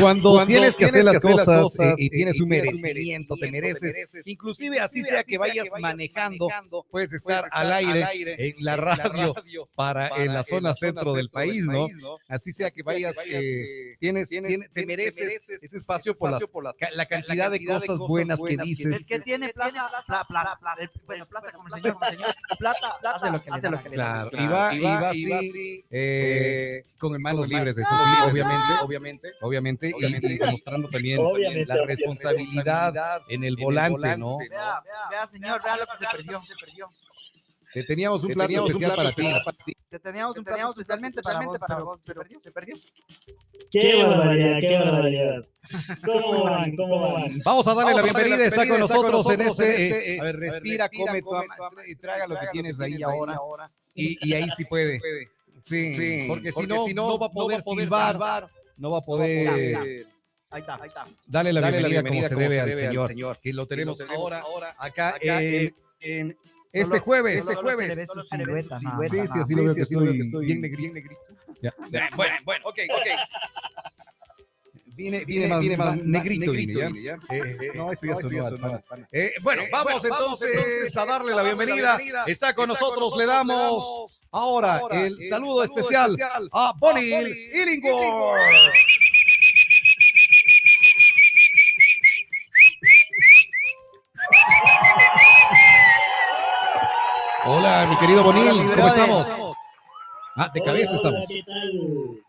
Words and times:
Cuando, 0.00 0.44
tienes 0.44 0.76
que 0.76 0.86
hacer 0.86 1.04
las 1.04 1.22
cosas, 1.22 1.78
eh, 1.78 1.94
y, 1.98 2.10
tienes 2.10 2.40
un 2.40 2.48
merecimiento, 2.48 3.36
te 3.36 3.48
mereces, 3.50 3.94
inclusive 4.24 4.80
así 4.80 5.04
sea 5.04 5.22
que 5.22 5.38
vayas 5.38 5.68
manejando, 5.80 6.48
puedes 6.90 7.12
estar 7.12 7.48
al 7.52 7.72
aire 7.72 8.34
en 8.38 8.54
la 8.64 8.76
radio 8.76 9.34
para 9.76 10.08
en 10.24 10.34
la 10.34 10.42
zona 10.42 10.74
centro 10.74 11.14
del 11.14 11.30
país, 11.30 11.66
¿no? 11.66 11.86
Así 12.28 12.52
sea 12.52 12.72
que 12.72 12.82
vayas, 12.82 13.16
eh, 13.26 13.96
tienes, 14.00 14.30
te 14.30 14.86
mereces 14.86 15.48
ese 15.62 15.76
espacio 15.76 16.16
por 16.16 16.32
la 16.32 17.06
cantidad 17.06 17.50
de 17.50 17.64
cosas 17.64 17.98
buenas 17.98 18.40
que 18.42 18.56
dices. 18.56 19.00
El 19.00 19.06
que 19.06 19.20
tiene 19.20 19.50
plaza, 19.50 19.88
plaza, 20.28 20.58
bueno, 21.06 21.24
plaza 21.26 21.52
como 21.52 21.68
el 21.68 21.74
señor, 21.74 21.96
plata, 22.58 22.96
hace 23.14 23.30
lo 23.30 23.42
que 23.42 23.50
hace 23.50 23.70
lo 23.70 23.82
que 23.82 23.90
Claro, 23.90 24.30
y 24.32 24.46
va, 24.48 24.74
y 24.74 24.80
va 24.80 25.10
así, 25.10 25.84
eh, 25.90 26.84
con 26.98 27.20
manos 27.22 27.48
libres 27.48 27.76
de 27.76 27.82
eso, 27.82 27.90
obviamente, 28.28 28.72
obviamente, 28.82 29.28
obviamente 29.40 29.83
y, 29.90 30.38
mostrando 30.50 30.88
también 30.90 31.20
la 31.66 31.84
responsabilidad 31.84 33.22
en 33.28 33.44
el 33.44 33.56
volante, 33.56 34.16
¿no? 34.16 34.38
Vea, 34.38 34.82
vea, 35.10 35.26
señor, 35.26 35.62
vea 35.62 35.76
lo 35.76 35.86
que 35.86 36.04
se 36.04 36.16
perdió, 36.16 36.42
se 36.42 36.54
perdió. 36.56 36.90
Te 37.74 37.82
teníamos 37.82 38.22
un 38.22 38.32
plato 38.32 38.66
especial 38.68 38.94
para 38.94 39.10
ti. 39.10 39.76
Te 39.90 39.98
teníamos 39.98 40.36
un 40.36 40.44
plato 40.44 40.70
especialmente 40.70 41.20
para 41.20 41.40
vos, 41.80 42.00
pero 42.04 42.04
se 42.04 42.14
perdió, 42.14 42.40
se 42.40 42.52
perdió. 42.52 42.76
Qué 43.72 44.04
barbaridad, 44.04 44.60
qué 44.60 44.78
barbaridad. 44.78 45.48
¿Cómo 46.04 46.44
van? 46.44 46.76
¿Cómo 46.76 47.00
van? 47.00 47.32
Vamos 47.44 47.66
a 47.66 47.74
darle 47.74 47.94
la 47.94 48.02
bienvenida, 48.02 48.44
está 48.44 48.68
con 48.68 48.78
nosotros 48.78 49.28
en 49.30 49.40
este. 49.40 50.14
Eh, 50.14 50.20
a 50.20 50.22
ver, 50.22 50.36
respira, 50.36 50.88
come, 50.88 51.20
y 51.88 51.96
traga 51.96 52.28
lo 52.28 52.38
que 52.38 52.46
tienes 52.52 52.80
ahí 52.80 53.02
ahora. 53.02 53.40
Y 53.92 54.32
ahí 54.32 54.48
sí 54.56 54.64
puede. 54.66 55.00
Sí, 55.62 56.26
porque 56.28 56.52
si 56.52 56.66
no, 56.68 56.86
no 56.88 57.18
va 57.18 57.26
a 57.26 57.30
poder 57.30 57.60
silbar 57.60 58.48
no 58.76 58.90
va 58.90 58.98
a 58.98 59.04
poder. 59.04 60.04
Ahí 60.50 60.60
está, 60.60 60.76
ahí 60.76 60.88
está. 60.88 61.04
Dale 61.26 61.52
la, 61.52 61.70
bienvenida, 61.70 62.02
como, 62.02 62.28
se 62.28 62.34
debe, 62.36 62.60
al, 62.60 62.76
señor, 62.76 63.36
que 63.42 63.52
lo 63.52 63.66
tenemos, 63.66 64.00
ahora, 64.02 64.42
acá, 64.78 65.16
en, 65.20 66.36
este 66.72 66.98
jueves. 67.00 67.38
Este 67.38 67.54
jueves. 67.56 68.06
sí, 69.10 69.26
sí, 69.26 69.38
así 69.40 69.54
lo 69.54 69.64
veo 69.64 69.74
que 69.74 69.82
estoy 69.82 70.46
bien 70.46 70.60
negrito. 70.60 71.00
Bueno, 72.14 72.34
bueno, 72.44 72.64
ok, 72.68 72.78
ok. 72.90 73.93
Viene, 74.96 75.24
viene, 75.24 75.48
más, 75.48 75.60
viene 75.60 75.76
más, 75.76 75.96
negrito, 75.96 76.52
negrito 76.52 76.78
viene, 76.78 77.02
¿ya? 77.02 77.14
Eh, 77.30 77.56
eh, 77.60 77.70
no, 77.74 77.90
eso 77.90 78.06
ya 78.06 78.14
sonó. 78.14 78.80
Eh, 79.10 79.32
bueno, 79.42 79.62
vamos 79.72 80.04
entonces 80.04 80.96
a 80.96 81.04
darle 81.04 81.34
la 81.34 81.42
bienvenida. 81.42 81.98
Está 82.26 82.54
con 82.54 82.68
nosotros, 82.68 83.16
le 83.16 83.26
damos 83.26 84.24
ahora 84.30 84.82
el 84.92 85.24
saludo 85.24 85.64
especial 85.64 86.16
a 86.52 86.72
Bonnie 86.78 87.50
Illingworth. 87.52 88.40
Hola, 97.46 97.86
mi 97.90 97.96
querido 97.98 98.22
Bonil, 98.22 98.70
¿cómo 98.74 98.88
estamos? 98.88 99.42
Ah, 100.36 100.50
de 100.54 100.62
cabeza 100.62 100.94
estamos. 100.94 101.26
¿Qué 101.28 101.42
tal? 101.44 101.72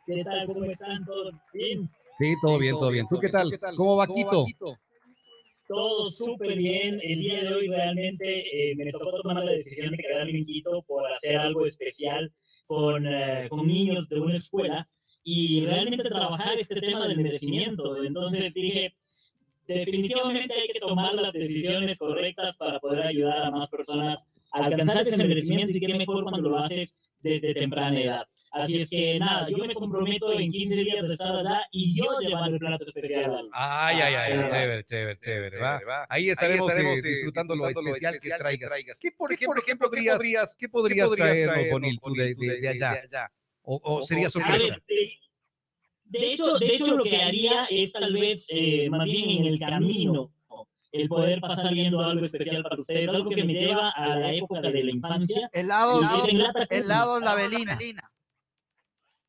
¿Qué 0.07 0.23
tal? 0.23 0.45
¿Cómo 0.47 0.65
están? 0.65 1.05
¿Todo 1.05 1.31
bien? 1.53 1.89
Sí, 2.19 2.33
todo 2.41 2.57
bien, 2.57 2.73
todo 2.73 2.91
bien. 2.91 3.07
¿Tú 3.09 3.19
qué 3.19 3.29
tal? 3.29 3.49
¿Cómo 3.75 3.97
va 3.97 4.07
Quito? 4.07 4.45
Todo 5.67 6.11
súper 6.11 6.57
bien. 6.57 6.99
El 7.03 7.19
día 7.19 7.43
de 7.43 7.53
hoy 7.53 7.67
realmente 7.67 8.71
eh, 8.71 8.75
me 8.75 8.91
tocó 8.91 9.11
tomar 9.21 9.43
la 9.43 9.51
decisión 9.51 9.91
de 9.91 9.97
quedarme 9.97 10.37
en 10.37 10.45
Quito 10.45 10.83
por 10.83 11.11
hacer 11.11 11.37
algo 11.37 11.65
especial 11.65 12.31
con, 12.67 13.05
eh, 13.07 13.47
con 13.49 13.67
niños 13.67 14.07
de 14.07 14.19
una 14.19 14.37
escuela 14.37 14.87
y 15.23 15.65
realmente 15.65 16.07
trabajar 16.07 16.57
este 16.59 16.79
tema 16.79 17.07
del 17.07 17.17
merecimiento. 17.17 18.03
Entonces 18.03 18.53
dije, 18.53 18.95
definitivamente 19.67 20.53
hay 20.53 20.67
que 20.67 20.79
tomar 20.79 21.15
las 21.15 21.33
decisiones 21.33 21.97
correctas 21.97 22.55
para 22.57 22.79
poder 22.79 23.07
ayudar 23.07 23.43
a 23.43 23.51
más 23.51 23.69
personas 23.69 24.25
a 24.51 24.65
alcanzar 24.65 25.07
ese 25.07 25.17
merecimiento 25.17 25.75
y 25.75 25.79
qué 25.79 25.95
mejor 25.95 26.23
cuando 26.25 26.49
lo 26.49 26.59
haces 26.59 26.95
desde 27.21 27.53
temprana 27.55 27.99
edad. 27.99 28.27
Así 28.55 28.81
es 28.81 28.89
que 28.89 29.19
nada, 29.19 29.49
yo 29.49 29.57
me 29.65 29.73
comprometo 29.73 30.31
en 30.31 30.49
15 30.49 30.75
días 30.75 31.05
de 31.05 31.13
estar 31.13 31.35
allá 31.35 31.61
y 31.71 31.93
yo 31.93 32.05
llevar 32.21 32.49
el 32.49 32.57
plato 32.57 32.85
especial. 32.87 33.49
Ay, 33.51 33.97
ay, 33.99 34.13
ay, 34.15 34.47
chévere, 34.47 34.85
chévere, 34.85 35.19
chévere. 35.19 35.57
¿va? 35.59 36.07
Ahí 36.07 36.29
estaremos, 36.29 36.71
eh, 36.71 36.79
eh, 36.79 37.01
disfrutando, 37.01 37.53
lo, 37.53 37.67
especial 37.67 38.17
que 38.21 38.29
traigas. 38.29 38.97
¿Qué, 38.97 39.11
por 39.11 39.33
ejemplo, 39.33 39.61
¿qué 39.65 39.75
podrías, 39.75 40.55
qué 40.57 40.69
podrías 40.69 41.11
traer, 41.11 41.69
Bonil, 41.69 41.99
tú 42.01 42.13
de, 42.13 42.33
de, 42.33 42.69
allá? 42.69 43.29
¿O, 43.63 44.01
sería 44.03 44.29
sorpresa? 44.29 44.77
De 46.05 46.33
hecho, 46.33 46.57
de 46.57 46.67
hecho, 46.67 46.95
lo 46.95 47.03
que 47.03 47.17
haría 47.17 47.65
es 47.69 47.91
tal 47.91 48.13
vez 48.13 48.45
eh, 48.47 48.89
más 48.89 49.03
bien 49.03 49.41
en 49.41 49.45
el 49.47 49.59
camino 49.59 50.31
el 50.93 51.09
poder 51.09 51.41
pasar 51.41 51.73
viendo 51.73 51.99
algo 51.99 52.25
especial 52.25 52.63
para 52.63 52.79
ustedes, 52.79 53.09
algo 53.09 53.29
que 53.29 53.43
me 53.43 53.53
lleva 53.53 53.89
a 53.89 54.15
la 54.15 54.31
época 54.31 54.61
de 54.61 54.81
la 54.81 54.91
infancia. 54.91 55.49
Helados, 55.51 56.05
helados 56.69 57.21
la 57.21 57.35
velina. 57.35 57.77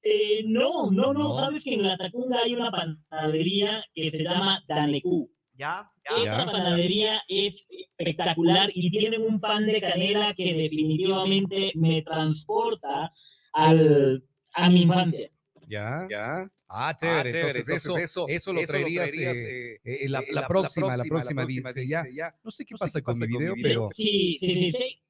Eh, 0.08 0.44
no, 0.46 0.88
no, 0.92 1.12
no, 1.12 1.34
sabes 1.34 1.64
que 1.64 1.74
en 1.74 1.82
la 1.82 1.96
Tacunga 1.96 2.38
hay 2.44 2.54
una 2.54 2.70
panadería 2.70 3.84
que 3.92 4.12
se 4.12 4.22
llama 4.22 4.62
Danecú. 4.68 5.28
Ya, 5.54 5.90
Esta 6.04 6.46
panadería 6.46 7.20
es 7.26 7.66
espectacular 7.68 8.70
y 8.72 8.88
tienen 8.90 9.22
un 9.22 9.40
pan 9.40 9.66
de 9.66 9.80
canela 9.80 10.32
que 10.34 10.54
definitivamente 10.54 11.72
me 11.74 12.02
transporta 12.02 13.12
al, 13.52 14.22
a 14.54 14.70
mi 14.70 14.82
infancia. 14.82 15.28
Ya, 15.66 16.06
ya. 16.08 16.48
Ah, 16.68 16.96
chévere. 16.96 17.30
Ah, 17.30 17.32
chévere. 17.32 17.58
Entonces, 17.60 17.84
eso, 17.84 17.98
eso, 17.98 18.28
eso, 18.28 18.52
lo 18.52 18.64
traerías, 18.64 19.12
eh, 19.12 19.72
eh, 19.72 19.80
eh, 19.82 20.08
la, 20.08 20.20
la, 20.20 20.42
la, 20.42 20.46
próxima, 20.46 20.96
la, 20.96 21.02
próxima, 21.04 21.42
la 21.42 21.46
próxima, 21.46 21.72
dice, 21.72 21.88
ya. 21.88 22.04
ya. 22.14 22.32
No 22.44 22.52
sé 22.52 22.64
qué 22.64 22.76
pasa, 22.78 23.02
con, 23.02 23.18
mi 23.18 23.26
video, 23.26 23.54
pero... 23.60 23.88
Sí, 23.92 24.38
sí, 24.40 24.54
sí. 24.54 24.72
Sí, 24.72 25.02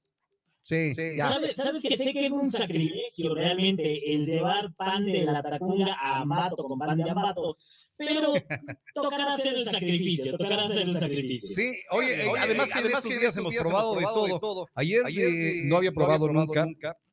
¿Sabes, 0.67 1.55
¿Sabes 1.55 1.83
que 1.83 1.97
sé 1.97 2.13
que 2.13 2.27
es 2.27 2.33
un 2.33 2.51
sacrilegio 2.51 3.35
realmente 3.37 4.13
el 4.13 4.27
llevar 4.27 4.75
pan 4.75 5.05
de 5.05 5.25
la 5.25 5.41
Tacunga 5.41 5.95
a 5.95 6.23
Ambato 6.23 6.57
con 6.57 6.77
pan 6.77 6.97
de 6.97 7.09
Ambato? 7.09 7.57
Pero 7.97 8.33
tocará 8.95 9.35
hacer 9.35 9.55
el 9.55 9.65
sacrificio, 9.65 10.37
tocará 10.37 10.65
hacer 10.65 10.89
el 10.89 10.99
sacrificio. 10.99 11.55
Sí, 11.55 11.79
oye, 11.93 12.21
además 12.41 12.69
que 12.71 12.81
además 12.81 13.05
que 13.05 13.17
días 13.17 13.37
hemos 13.37 13.55
probado 13.55 13.95
de 13.95 14.03
todo. 14.03 14.67
Ayer, 14.75 15.05
no 15.67 15.77
había 15.77 15.93
probado, 15.93 16.29
nunca, 16.29 16.67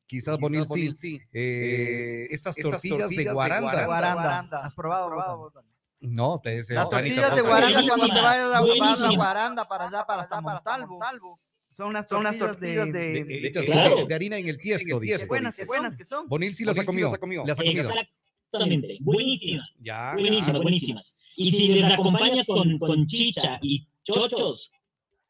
quizás 0.04 0.36
Bonil 0.40 0.66
sí, 0.66 1.20
eh, 1.32 2.26
estas 2.30 2.56
tortillas, 2.56 3.10
de 3.10 3.32
guaranda. 3.32 3.86
guaranda. 3.86 4.58
¿Has 4.64 4.74
probado? 4.74 5.08
probado 5.10 5.52
no, 6.00 6.38
te 6.42 6.56
deseo. 6.56 6.76
Las 6.76 6.90
tortillas 6.90 7.34
de 7.34 7.40
guaranda 7.40 7.82
cuando 7.86 8.06
te 8.08 8.20
vayas 8.20 8.52
a, 8.52 8.58
a 8.58 9.16
guaranda 9.16 9.68
para 9.68 9.86
allá, 9.86 10.04
para 10.04 10.22
hasta 10.22 10.40
Montalvo. 10.40 11.40
Son 11.76 11.88
unas 11.88 12.06
tortillas, 12.06 12.60
de, 12.60 12.68
de, 12.86 13.24
de, 13.24 13.50
de, 13.50 14.06
de, 14.06 14.14
harina 14.14 14.38
en 14.38 14.48
el 14.48 14.58
tiesto. 14.58 15.00
Qué 15.00 15.26
buenas, 15.26 15.56
qué 15.56 15.64
buenas 15.64 15.96
que 15.96 16.04
son. 16.04 16.28
Bonil 16.28 16.54
sí 16.54 16.64
las 16.64 16.78
ha 16.78 16.84
comido. 16.84 17.08
Las 17.44 17.58
ha 17.58 17.62
comido. 17.62 17.90
Exactamente, 17.90 18.98
buenísimas. 19.00 19.68
Ya. 19.80 20.12
Buenísimas, 20.12 20.62
buenísimas. 20.62 21.16
Y 21.36 21.50
si 21.50 21.68
les 21.68 21.84
acompañas 21.92 22.46
con, 22.46 22.78
con 22.78 23.06
chicha 23.08 23.58
y 23.60 23.86
chochos, 24.04 24.70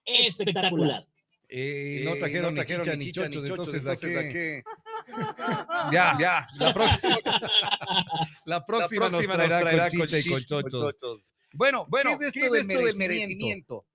espectacular. 0.05 1.07
Eh, 1.49 2.03
no 2.05 2.17
trajeron, 2.17 2.55
no 2.55 2.65
trajeron 2.65 2.99
ni 2.99 3.07
chicha 3.07 3.29
ni 3.29 3.37
chochos, 3.37 3.51
entonces, 3.51 3.81
entonces 3.81 4.17
¿a 4.17 4.29
qué? 4.29 4.63
ya, 5.93 6.17
ya. 6.19 6.47
La 6.59 6.75
próxima, 6.75 7.19
la 8.45 8.67
próxima, 8.67 9.07
la 9.07 9.09
próxima 9.09 9.09
nos 9.09 9.25
traerá, 9.25 9.61
nos 9.61 9.63
traerá 9.63 9.91
con 9.91 10.01
chicha 10.01 10.19
y 10.19 10.25
con 10.25 10.45
chochos. 10.45 11.25
Bueno, 11.55 11.87
bueno, 11.89 12.11
¿qué 12.11 12.27
es 12.27 12.35
esto, 12.35 12.41
¿qué 12.41 12.47
es 12.47 12.69
esto 12.69 12.87
del 12.87 12.97
merecimiento? 12.97 13.87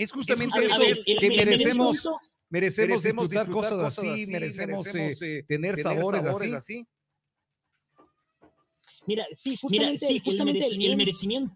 Es 0.00 0.12
justamente 0.12 0.58
es, 0.60 0.70
eso 0.70 0.80
ver, 0.80 1.04
que 1.04 1.28
merecemos, 1.28 2.08
merecemos, 2.48 3.02
disfrutar, 3.02 3.50
cosas, 3.50 3.70
cosas 3.72 3.98
así, 3.98 4.26
merecemos, 4.28 4.86
merecemos 4.86 5.20
eh, 5.20 5.44
tener, 5.46 5.74
tener 5.74 5.76
sabores, 5.76 6.22
sabores 6.22 6.54
así. 6.54 6.86
Mira, 9.06 9.26
sí, 9.36 9.58
justamente, 9.60 9.98
Mira, 10.00 10.08
sí, 10.08 10.20
justamente 10.24 10.66
el, 10.68 10.82
el, 10.82 10.96
merecimiento 10.96 11.52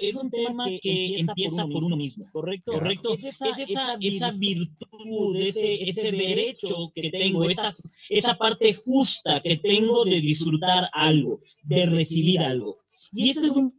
es 0.00 0.14
un 0.14 0.30
tema 0.30 0.68
que 0.80 1.18
empieza 1.20 1.66
por 1.66 1.84
uno 1.84 1.98
mismo, 1.98 2.24
¿correcto? 2.32 2.72
¿Correcto? 2.72 3.12
Es 3.18 3.34
esa, 3.34 3.50
es 3.50 3.68
esa, 3.68 3.98
esa 4.00 4.30
virtud, 4.30 5.36
ese, 5.36 5.82
ese 5.82 6.10
derecho 6.10 6.90
que 6.94 7.10
tengo, 7.10 7.44
esa, 7.44 7.76
esa 8.08 8.38
parte 8.38 8.72
justa 8.72 9.42
que 9.42 9.58
tengo 9.58 10.06
de 10.06 10.18
disfrutar 10.22 10.88
algo, 10.94 11.42
de 11.62 11.84
recibir 11.84 12.40
algo. 12.40 12.78
Y 13.12 13.28
este 13.28 13.48
es 13.48 13.52
un 13.52 13.77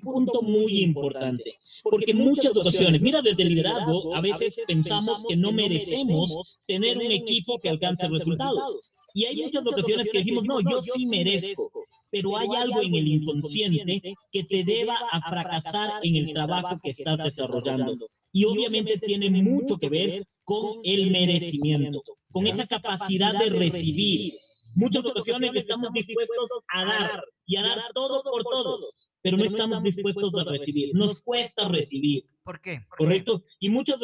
punto 0.00 0.42
muy 0.42 0.82
importante, 0.82 1.58
porque 1.82 2.12
en 2.12 2.18
muchas 2.18 2.56
ocasiones, 2.56 3.02
mira, 3.02 3.22
desde 3.22 3.42
el 3.42 3.50
liderazgo, 3.50 4.14
a 4.14 4.20
veces 4.20 4.60
pensamos 4.66 5.24
que 5.28 5.36
no 5.36 5.52
merecemos 5.52 6.58
tener 6.66 6.98
un 6.98 7.10
equipo 7.10 7.58
que 7.58 7.68
alcance 7.68 8.08
resultados. 8.08 8.80
Y 9.14 9.24
hay 9.24 9.36
muchas 9.36 9.66
ocasiones 9.66 10.10
que 10.10 10.18
decimos, 10.18 10.44
no, 10.44 10.60
yo 10.60 10.82
sí 10.82 11.06
merezco, 11.06 11.70
pero 12.10 12.36
hay 12.36 12.48
algo 12.56 12.82
en 12.82 12.94
el 12.94 13.08
inconsciente 13.08 14.14
que 14.30 14.44
te 14.44 14.62
lleva 14.64 14.96
a 15.10 15.30
fracasar 15.30 16.00
en 16.02 16.16
el 16.16 16.32
trabajo 16.32 16.78
que 16.82 16.90
estás 16.90 17.18
desarrollando. 17.18 17.96
Y 18.32 18.44
obviamente 18.44 18.98
tiene 18.98 19.30
mucho 19.30 19.78
que 19.78 19.88
ver 19.88 20.26
con 20.44 20.80
el 20.84 21.10
merecimiento, 21.10 22.02
con 22.30 22.46
esa 22.46 22.66
capacidad 22.66 23.38
de 23.38 23.48
recibir, 23.48 24.34
Muchas 24.76 25.06
ocasiones 25.06 25.56
estamos 25.56 25.90
dispuestos 25.90 26.50
a 26.68 26.84
dar 26.84 27.24
y 27.46 27.56
a 27.56 27.62
dar 27.62 27.78
todo 27.94 28.22
por 28.22 28.42
todos, 28.44 29.08
pero 29.26 29.38
no 29.38 29.44
estamos 29.44 29.82
dispuestos 29.82 30.32
a 30.38 30.44
recibir. 30.44 30.94
Nos 30.94 31.20
cuesta 31.20 31.66
recibir. 31.66 32.28
¿Por 32.44 32.60
qué? 32.60 32.86
¿Correcto? 32.96 33.42
Y 33.58 33.68
muchas 33.70 33.98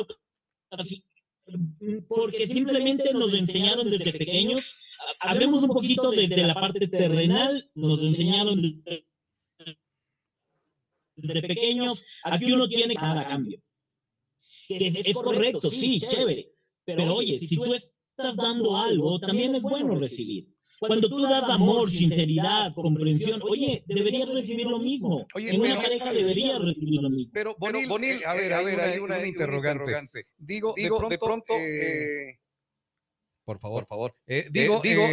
porque 2.08 2.48
simplemente 2.48 3.14
nos 3.14 3.32
enseñaron 3.32 3.88
desde 3.88 4.18
pequeños. 4.18 4.76
Hablemos 5.20 5.62
un 5.62 5.68
poquito 5.68 6.10
desde 6.10 6.44
la 6.44 6.54
parte 6.54 6.88
terrenal, 6.88 7.70
nos 7.76 8.02
enseñaron 8.02 8.82
desde 11.14 11.42
pequeños 11.42 12.04
a 12.24 12.36
que 12.36 12.52
uno 12.52 12.66
tiene 12.68 12.94
cada 12.96 13.24
cambio. 13.24 13.62
Que 14.66 14.88
es, 14.88 15.14
correcto, 15.14 15.70
sí, 15.70 16.00
chévere. 16.00 16.52
Pero 16.84 17.14
oye, 17.14 17.38
si 17.38 17.54
tú 17.54 17.74
estás 17.74 18.34
dando 18.34 18.76
algo, 18.76 19.20
también 19.20 19.54
es 19.54 19.62
bueno 19.62 19.94
recibir. 19.94 20.52
Cuando 20.88 21.08
tú 21.08 21.22
das 21.22 21.44
amor, 21.44 21.88
sinceridad, 21.88 22.74
comprensión, 22.74 23.40
oye, 23.48 23.84
deberías 23.86 24.28
recibir 24.28 24.66
lo 24.66 24.80
mismo. 24.80 25.28
Oye, 25.32 25.50
en 25.50 25.60
una 25.60 25.76
pareja 25.80 26.12
deberías 26.12 26.60
recibir 26.60 27.00
lo 27.00 27.08
mismo. 27.08 27.30
Pero, 27.32 27.54
Bonil, 27.56 28.20
eh, 28.20 28.26
a 28.26 28.34
ver, 28.34 28.52
a 28.52 28.62
ver, 28.62 28.80
hay 28.80 28.98
una, 28.98 29.24
interrogante. 29.24 30.26
Digo, 30.36 30.74
de 30.74 31.18
pronto, 31.18 31.54
eh, 31.54 32.30
eh, 32.30 32.38
por 33.44 33.60
favor, 33.60 33.86
por 33.86 33.88
favor. 33.88 34.16
digo, 34.50 34.80
digo, 34.82 35.04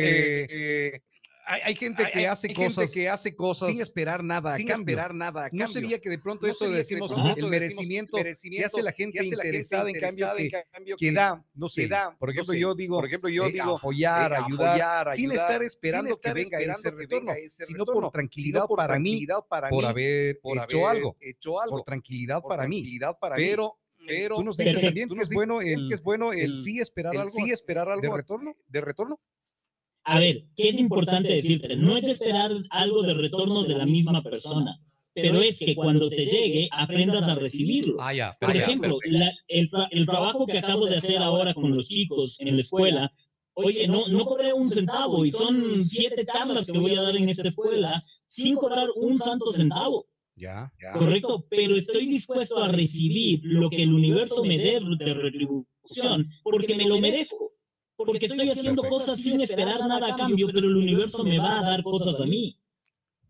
hay, 1.49 1.75
gente 1.75 2.03
que 2.11 2.27
hace 2.27 2.53
cosas 2.53 2.91
que 2.91 3.09
hace 3.09 3.35
cosas 3.35 3.69
sin 3.69 3.81
esperar 3.81 4.23
nada 4.23 4.55
sin 4.55 4.69
esperar 4.69 5.13
nada 5.13 5.49
no 5.51 5.67
sería 5.67 5.99
que 5.99 6.09
de 6.09 6.19
pronto 6.19 6.45
eso 6.45 6.69
decimos 6.69 7.13
el 7.35 7.47
merecimiento, 7.47 8.17
que 8.17 8.63
hace 8.63 8.83
la 8.83 8.91
gente 8.91 9.25
interesada 9.25 9.89
en 9.89 9.99
cambio 9.99 10.95
que, 10.97 11.11
da 11.11 11.43
no 11.53 11.67
sé 11.67 11.87
da. 11.87 12.15
por 12.17 12.29
ejemplo 12.29 12.53
yo 12.53 12.75
digo 12.75 12.97
por 12.97 13.05
ejemplo 13.07 13.29
yo 13.29 13.49
digo 13.49 13.77
apoyar 13.77 14.33
ayudar 14.33 15.15
sin 15.15 15.31
estar 15.31 15.63
esperando 15.63 16.15
que 16.15 16.33
venga 16.33 16.59
ese 16.59 16.91
retorno 16.91 17.33
sino 17.47 17.85
por 17.85 18.11
tranquilidad 18.11 18.65
para 18.67 18.99
mí 18.99 19.25
por 19.69 19.85
haber 19.85 20.39
hecho 20.63 20.87
algo 20.87 21.17
hecho 21.19 21.59
algo 21.59 21.77
por 21.77 21.83
tranquilidad 21.83 22.43
para 22.47 22.67
mí. 22.67 22.99
pero 23.35 23.77
pero 24.07 24.37
tú 24.37 24.43
nos 24.43 24.57
dices 24.57 24.81
también 24.81 25.09
que 25.09 25.21
es 25.21 25.29
bueno 25.29 25.61
el, 25.61 25.91
es 25.91 26.01
bueno 26.01 26.31
el, 26.31 26.57
sí 26.57 26.79
esperar 26.79 27.15
algo 27.15 27.29
sí 27.29 27.51
esperar 27.51 27.89
algo 27.89 28.01
de 28.01 28.17
retorno. 28.17 28.55
de 28.67 28.81
retorno 28.81 29.19
a 30.03 30.19
ver, 30.19 30.45
¿qué 30.55 30.69
es 30.69 30.79
importante 30.79 31.33
decirte? 31.33 31.75
No 31.75 31.97
es 31.97 32.05
esperar 32.05 32.51
algo 32.69 33.03
de 33.03 33.13
retorno 33.13 33.63
de 33.63 33.75
la 33.75 33.85
misma 33.85 34.23
persona, 34.23 34.79
pero 35.13 35.41
es 35.41 35.59
que 35.59 35.75
cuando 35.75 36.09
te 36.09 36.25
llegue 36.25 36.67
aprendas 36.71 37.23
a 37.23 37.35
recibirlo. 37.35 37.97
Ah, 37.99 38.13
ya, 38.13 38.37
Por 38.39 38.55
ejemplo, 38.55 38.97
el, 39.47 40.05
trabajo 40.05 40.45
que 40.45 40.59
acabo 40.59 40.85
de 40.87 40.97
hacer 40.97 41.21
ahora 41.21 41.53
con 41.53 41.75
los 41.75 41.87
chicos 41.87 42.37
en 42.39 42.55
la 42.55 42.61
escuela, 42.61 43.13
oye, 43.53 43.87
no, 43.87 44.07
no 44.07 44.25
cobré 44.25 44.53
un 44.53 44.71
centavo 44.71 45.25
y 45.25 45.31
son 45.31 45.85
siete 45.87 46.25
charlas 46.25 46.67
que 46.67 46.77
voy 46.77 46.95
a 46.95 47.01
dar 47.01 47.15
en 47.15 47.29
esta 47.29 47.47
escuela 47.47 48.03
sin 48.29 48.55
cobrar 48.55 48.87
un 48.95 49.19
santo 49.19 49.51
centavo. 49.53 50.07
Ya, 50.35 50.71
ya. 50.81 50.93
Correcto, 50.93 51.45
pero 51.49 51.75
estoy 51.75 52.05
dispuesto 52.05 52.63
a 52.63 52.69
recibir 52.69 53.41
lo 53.43 53.69
que 53.69 53.83
el 53.83 53.93
universo 53.93 54.43
me 54.45 54.57
dé 54.57 54.79
de 54.79 55.13
retribución 55.13 56.29
porque 56.43 56.75
me 56.75 56.85
lo 56.85 56.97
merezco 56.99 57.51
porque 58.05 58.27
estoy 58.27 58.49
haciendo 58.49 58.83
cosas 58.83 59.19
sin 59.19 59.41
esperar 59.41 59.79
nada 59.81 60.13
a 60.13 60.15
cambio, 60.15 60.47
pero 60.53 60.67
el 60.67 60.77
universo 60.77 61.23
me 61.23 61.37
va 61.37 61.59
a 61.59 61.63
dar 61.63 61.83
cosas 61.83 62.19
a 62.19 62.25
mí. 62.25 62.57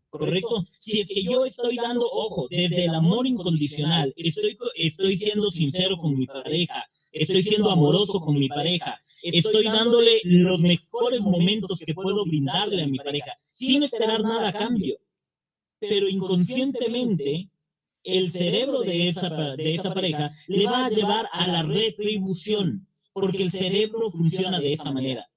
¿Correcto? 0.10 0.66
Si 0.80 1.02
es 1.02 1.08
que 1.08 1.24
yo 1.24 1.46
estoy 1.46 1.76
dando, 1.76 2.06
ojo, 2.06 2.48
desde 2.50 2.86
el 2.86 2.96
amor 2.96 3.28
incondicional, 3.28 4.14
estoy, 4.18 4.58
estoy 4.76 5.18
siendo 5.18 5.52
sincero 5.52 5.98
con 5.98 6.18
mi 6.18 6.26
pareja, 6.26 6.84
estoy 7.12 7.44
siendo 7.44 7.70
amoroso 7.70 8.20
con 8.20 8.38
mi 8.38 8.48
pareja, 8.48 9.00
estoy 9.22 9.66
dándole 9.66 10.20
los 10.24 10.62
mejores 10.62 11.22
momentos 11.22 11.80
que 11.86 11.94
puedo 11.94 12.26
brindarle 12.26 12.84
a 12.84 12.88
mi 12.88 12.98
pareja, 12.98 13.34
sin 13.54 13.84
esperar 13.84 14.22
nada 14.24 14.50
a 14.50 14.54
cambio. 14.54 14.98
Pero 15.80 16.08
inconscientemente, 16.08 17.50
el 18.04 18.32
cerebro 18.32 18.82
de 18.82 19.10
esa, 19.10 19.30
de 19.56 19.76
esa 19.76 19.94
pareja 19.94 20.32
le 20.48 20.66
va 20.66 20.86
a 20.86 20.90
llevar 20.90 21.28
a 21.32 21.48
la 21.48 21.64
retribución 21.64 22.89
porque 23.20 23.44
el 23.44 23.52
cerebro 23.52 24.10
funciona 24.10 24.60
de 24.60 24.74
esa 24.74 24.92
manera. 24.92 25.28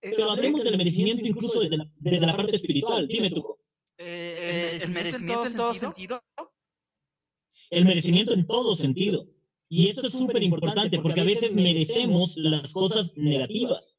Pero 0.00 0.30
hablemos 0.30 0.64
del 0.64 0.78
merecimiento 0.78 1.26
incluso 1.26 1.60
desde 1.60 2.26
la, 2.26 2.36
parte 2.36 2.56
espiritual. 2.56 3.06
Dime 3.06 3.30
tú. 3.30 3.44
Eh, 3.98 4.78
¿El 4.82 4.90
merecimiento 4.90 5.46
en 5.46 5.56
todo 5.56 5.74
sentido? 5.74 6.22
El 7.70 7.84
merecimiento 7.84 8.32
en 8.32 8.46
todo 8.46 8.74
sentido. 8.74 9.26
Y 9.68 9.88
esto 9.88 10.06
es 10.08 10.14
súper 10.14 10.42
importante 10.42 10.98
porque 11.00 11.20
a 11.20 11.24
veces 11.24 11.54
merecemos 11.54 12.36
las 12.36 12.72
cosas 12.72 13.16
negativas. 13.16 13.96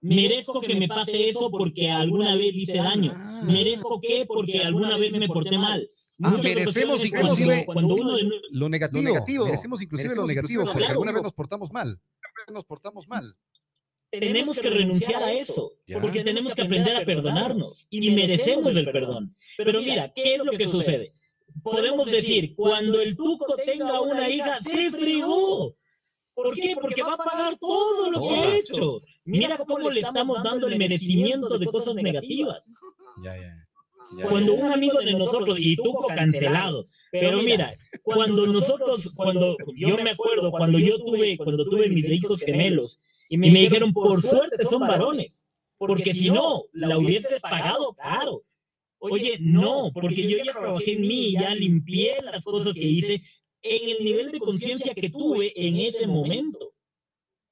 Merezco 0.00 0.60
que 0.60 0.76
me 0.76 0.86
pase 0.86 1.28
eso 1.28 1.50
porque 1.50 1.90
alguna 1.90 2.36
vez 2.36 2.54
hice 2.54 2.76
daño. 2.76 3.12
Ah. 3.14 3.42
Merezco 3.44 4.00
que 4.00 4.26
porque 4.26 4.60
alguna 4.60 4.96
vez 4.96 5.12
me 5.12 5.26
porté 5.26 5.56
mal. 5.56 5.88
Ah, 6.20 6.36
merecemos 6.42 7.04
inclusive 7.04 7.64
cuando, 7.64 7.94
uno 7.94 8.16
lo, 8.50 8.68
negativo, 8.68 9.44
Merecemos 9.44 9.80
inclusive 9.80 10.16
lo 10.16 10.26
negativo 10.26 10.64
porque 10.64 10.86
alguna 10.86 11.12
vez 11.12 11.22
nos 11.22 11.32
portamos 11.32 11.72
mal. 11.72 12.00
Nos 12.52 12.64
portamos 12.64 13.06
mal. 13.06 13.36
Tenemos 14.10 14.58
que 14.58 14.70
renunciar 14.70 15.22
a 15.22 15.32
eso, 15.32 15.74
porque 16.00 16.24
tenemos 16.24 16.54
que 16.54 16.62
aprender 16.62 16.96
a 16.96 17.04
perdonarnos 17.04 17.86
y 17.90 18.10
merecemos 18.10 18.74
el 18.74 18.90
perdón. 18.90 19.36
Pero 19.56 19.80
mira, 19.80 20.08
¿qué 20.12 20.36
es 20.36 20.44
lo 20.44 20.52
que 20.52 20.68
sucede? 20.68 21.12
Podemos 21.62 22.10
decir, 22.10 22.54
cuando 22.56 23.00
el 23.00 23.16
tuco 23.16 23.54
tenga 23.64 24.00
una 24.00 24.28
hija, 24.28 24.58
se 24.60 24.90
fregó. 24.90 25.76
¿Por 26.34 26.54
qué? 26.54 26.74
Porque 26.80 27.02
va 27.02 27.14
a 27.14 27.18
pagar 27.18 27.56
todo 27.58 28.10
lo 28.10 28.20
que 28.20 28.34
ha 28.34 28.56
hecho. 28.56 29.02
Mira 29.24 29.58
cómo 29.58 29.90
le 29.90 30.00
estamos 30.00 30.42
dando 30.42 30.68
el 30.68 30.78
merecimiento 30.78 31.58
de 31.58 31.66
cosas 31.66 31.94
negativas. 31.96 32.62
Ya, 33.22 33.36
ya 33.36 33.67
cuando 34.28 34.54
un 34.54 34.72
amigo 34.72 35.00
de 35.00 35.12
nosotros, 35.12 35.58
y 35.60 35.76
tú 35.76 35.94
cancelado, 36.14 36.86
pero 37.10 37.42
mira, 37.42 37.72
cuando 38.02 38.46
nosotros, 38.46 39.10
cuando 39.14 39.56
yo 39.74 39.96
me 39.98 40.10
acuerdo, 40.10 40.50
cuando 40.50 40.78
yo 40.78 40.98
tuve, 40.98 41.36
cuando 41.36 41.64
tuve 41.64 41.88
mis 41.88 42.08
hijos 42.08 42.42
gemelos, 42.42 43.00
y 43.28 43.36
me 43.36 43.48
dijeron, 43.48 43.92
por 43.92 44.22
suerte 44.22 44.64
son 44.64 44.80
varones, 44.80 45.46
porque 45.76 46.14
si 46.14 46.30
no, 46.30 46.64
la 46.72 46.98
hubieses 46.98 47.40
pagado 47.40 47.92
caro. 47.94 48.42
Oye, 49.00 49.36
no, 49.40 49.92
porque 49.94 50.28
yo 50.28 50.38
ya 50.44 50.52
trabajé 50.52 50.94
en 50.94 51.02
mí, 51.02 51.32
ya 51.32 51.54
limpié 51.54 52.16
las 52.22 52.44
cosas 52.44 52.74
que 52.74 52.84
hice 52.84 53.22
en 53.62 53.96
el 53.96 54.04
nivel 54.04 54.32
de 54.32 54.40
conciencia 54.40 54.92
que 54.92 55.08
tuve 55.08 55.52
en 55.54 55.76
ese 55.76 56.06
momento. 56.06 56.72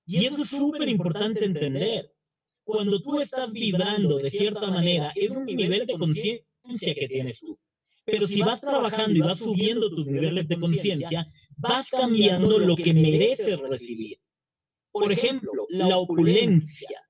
Y 0.05 0.25
eso 0.27 0.43
es 0.43 0.51
súper 0.51 0.89
importante 0.89 1.45
entender 1.45 2.13
cuando 2.67 3.01
tú 3.01 3.21
estás 3.21 3.53
vibrando 3.53 4.19
de 4.19 4.29
cierta 4.29 4.69
manera, 4.73 5.13
es 5.15 5.31
un 5.31 5.47
nivel 5.47 5.87
de 5.87 5.97
conciencia 5.97 6.95
que 6.95 7.07
tienes 7.07 7.39
tú. 7.39 7.57
Pero 8.05 8.27
si 8.27 8.43
vas 8.43 8.61
trabajando 8.61 9.17
y 9.17 9.21
vas 9.21 9.39
subiendo 9.39 9.89
tus 9.89 10.09
niveles 10.09 10.49
de 10.49 10.59
conciencia, 10.59 11.29
vas 11.57 11.91
cambiando 11.91 12.59
lo 12.59 12.75
que 12.75 12.93
mereces 12.93 13.61
recibir. 13.61 14.19
Por 14.91 15.13
ejemplo, 15.13 15.69
la 15.71 15.97
opulencia. 15.97 17.01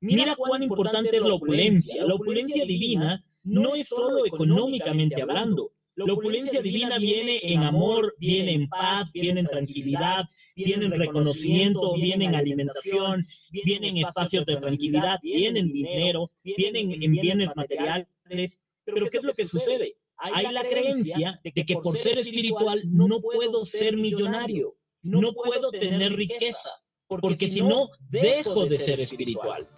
Mira 0.00 0.36
cuán 0.36 0.62
importante 0.62 1.16
es 1.16 1.22
la 1.22 1.34
opulencia. 1.34 2.04
La 2.04 2.14
opulencia 2.14 2.66
divina 2.66 3.24
no 3.44 3.74
es 3.74 3.88
solo 3.88 4.26
económicamente 4.26 5.22
hablando, 5.22 5.72
la 6.06 6.12
opulencia 6.12 6.62
divina 6.62 6.96
viene 6.98 7.40
en 7.42 7.64
amor, 7.64 8.14
viene 8.18 8.52
en 8.52 8.68
paz, 8.68 9.10
viene 9.12 9.40
en 9.40 9.46
tranquilidad, 9.46 10.26
viene 10.54 10.84
en 10.84 10.92
reconocimiento, 10.92 11.94
viene 11.94 12.26
en 12.26 12.36
alimentación, 12.36 13.26
viene 13.50 13.88
en 13.88 13.96
espacios 13.98 14.46
de 14.46 14.56
tranquilidad, 14.56 15.18
viene 15.22 15.58
en 15.58 15.72
dinero, 15.72 16.30
viene 16.44 16.80
en 16.80 17.12
bienes 17.12 17.48
materiales. 17.56 18.60
Pero 18.84 19.10
¿qué 19.10 19.18
es 19.18 19.24
lo 19.24 19.34
que 19.34 19.48
sucede? 19.48 19.96
Hay 20.16 20.52
la 20.52 20.62
creencia 20.62 21.40
de 21.42 21.52
que 21.52 21.74
por 21.74 21.96
ser 21.96 22.18
espiritual 22.18 22.82
no 22.86 23.20
puedo 23.20 23.64
ser 23.64 23.96
millonario, 23.96 24.76
no 25.02 25.32
puedo 25.32 25.72
tener 25.72 26.12
riqueza, 26.12 26.70
porque 27.08 27.50
si 27.50 27.60
no, 27.60 27.88
dejo 28.08 28.66
de 28.66 28.78
ser 28.78 29.00
espiritual. 29.00 29.68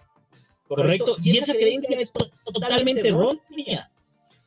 ¿Correcto? 0.67 1.17
Y 1.23 1.37
esa 1.37 1.53
creencia 1.53 1.99
es 1.99 2.13
totalmente 2.45 3.07
errónea. 3.07 3.91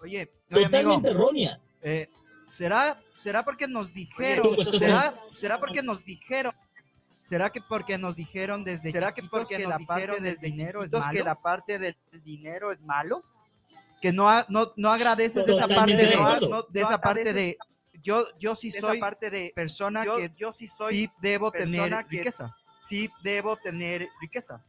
Oye, 0.01 0.31
totalmente 0.49 1.11
errónea. 1.11 1.61
Eh, 1.85 2.09
¿será, 2.51 2.99
¿Será 3.15 3.45
porque 3.45 3.69
nos 3.69 3.93
dijeron? 3.93 4.57
¿será, 4.79 5.15
¿Será 5.35 5.61
porque 5.61 5.83
nos 5.83 6.03
dijeron? 6.05 6.53
¿Será 7.23 7.51
que 7.51 7.61
porque 7.61 7.99
nos 7.99 8.17
dijeron 8.17 8.65
desde 8.65 8.91
¿Será 8.91 9.13
que 9.13 9.23
porque 9.23 9.59
la 9.67 9.79
parte 9.79 10.21
del 10.21 10.39
dinero 10.39 10.83
es 10.83 10.93
malo? 10.93 11.13
que 11.13 11.23
la 11.23 11.35
parte 11.35 11.79
del 11.79 11.97
dinero 12.25 12.73
es 12.73 12.83
malo? 12.83 13.23
Que 14.01 14.13
no, 14.13 14.29
no, 14.49 14.73
no 14.77 14.91
agradeces 14.91 15.47
de 15.47 15.55
esa 15.55 15.69
parte 15.69 15.97
de, 15.97 16.65
de 16.71 16.81
esa 16.81 17.01
parte 17.01 17.33
de 17.33 17.59
yo 18.03 18.27
yo 18.39 18.55
sí 18.55 18.71
soy 18.71 18.99
parte 18.99 19.31
de 19.31 19.53
persona 19.55 20.05
que 20.05 20.31
yo 20.37 20.53
sí 20.53 20.67
soy 20.67 20.95
sí 20.95 21.11
debo 21.21 21.51
tener 21.51 22.07
riqueza. 22.09 22.55
Sí 22.79 23.11
debo 23.23 23.57
tener 23.57 24.09
riqueza. 24.21 24.63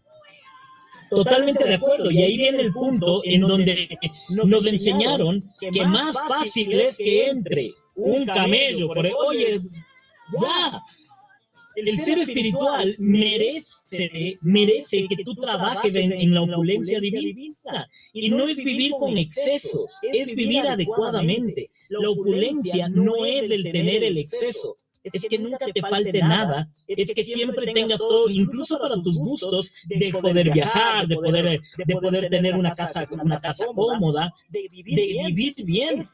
Totalmente 1.10 1.66
de 1.66 1.76
acuerdo. 1.76 2.12
Y 2.12 2.22
ahí 2.22 2.38
viene 2.38 2.62
el 2.62 2.74
punto 2.74 3.22
en 3.24 3.42
donde 3.42 3.98
nos 4.30 4.66
enseñaron 4.66 5.52
que 5.60 5.86
más 5.86 6.16
fácil 6.28 6.80
es 6.80 6.98
que 6.98 7.28
entre 7.28 7.74
un 7.96 8.26
camello 8.26 8.88
por 8.88 9.06
oye, 9.06 9.62
ya. 10.42 10.82
El 11.76 12.00
ser 12.00 12.20
espiritual 12.20 12.96
merece, 13.00 14.40
merece 14.42 15.08
que 15.10 15.24
tú 15.26 15.36
trabajes 15.36 15.94
en, 15.94 16.34
la 16.34 16.42
opulencia 16.42 17.02
divina. 17.02 17.90
Y 18.14 18.30
no 18.30 18.48
es 18.48 18.64
vivir 18.64 18.92
con 18.98 19.18
excesos, 19.18 20.00
es 20.02 20.34
vivir 20.36 20.66
adecuadamente. 20.66 21.70
La 21.90 22.10
opulencia 22.10 22.88
no 22.88 23.26
es 23.26 23.52
el 23.52 23.70
tener 23.74 24.06
el 24.06 24.18
exceso, 24.18 24.78
es 25.14 25.28
que 25.28 25.38
nunca 25.38 25.66
te 25.66 25.82
falte 25.82 26.20
nada, 26.20 26.70
es 26.88 27.12
que 27.14 27.24
siempre 27.24 27.72
tengas 27.74 28.00
todo, 28.00 28.30
incluso 28.30 28.80
para 28.80 28.96
tus 29.02 29.18
gustos, 29.20 29.72
de 29.86 30.12
poder 30.12 30.52
viajar, 30.52 31.08
de 31.08 31.16
poder, 31.16 31.62
de 31.86 31.96
poder 31.96 32.30
tener 32.30 32.56
una 32.56 32.74
casa, 32.76 33.08
una 33.12 33.40
casa 33.40 33.66
cómoda, 33.74 34.34
de 34.50 34.68
vivir 34.70 35.56
bien. 35.64 36.08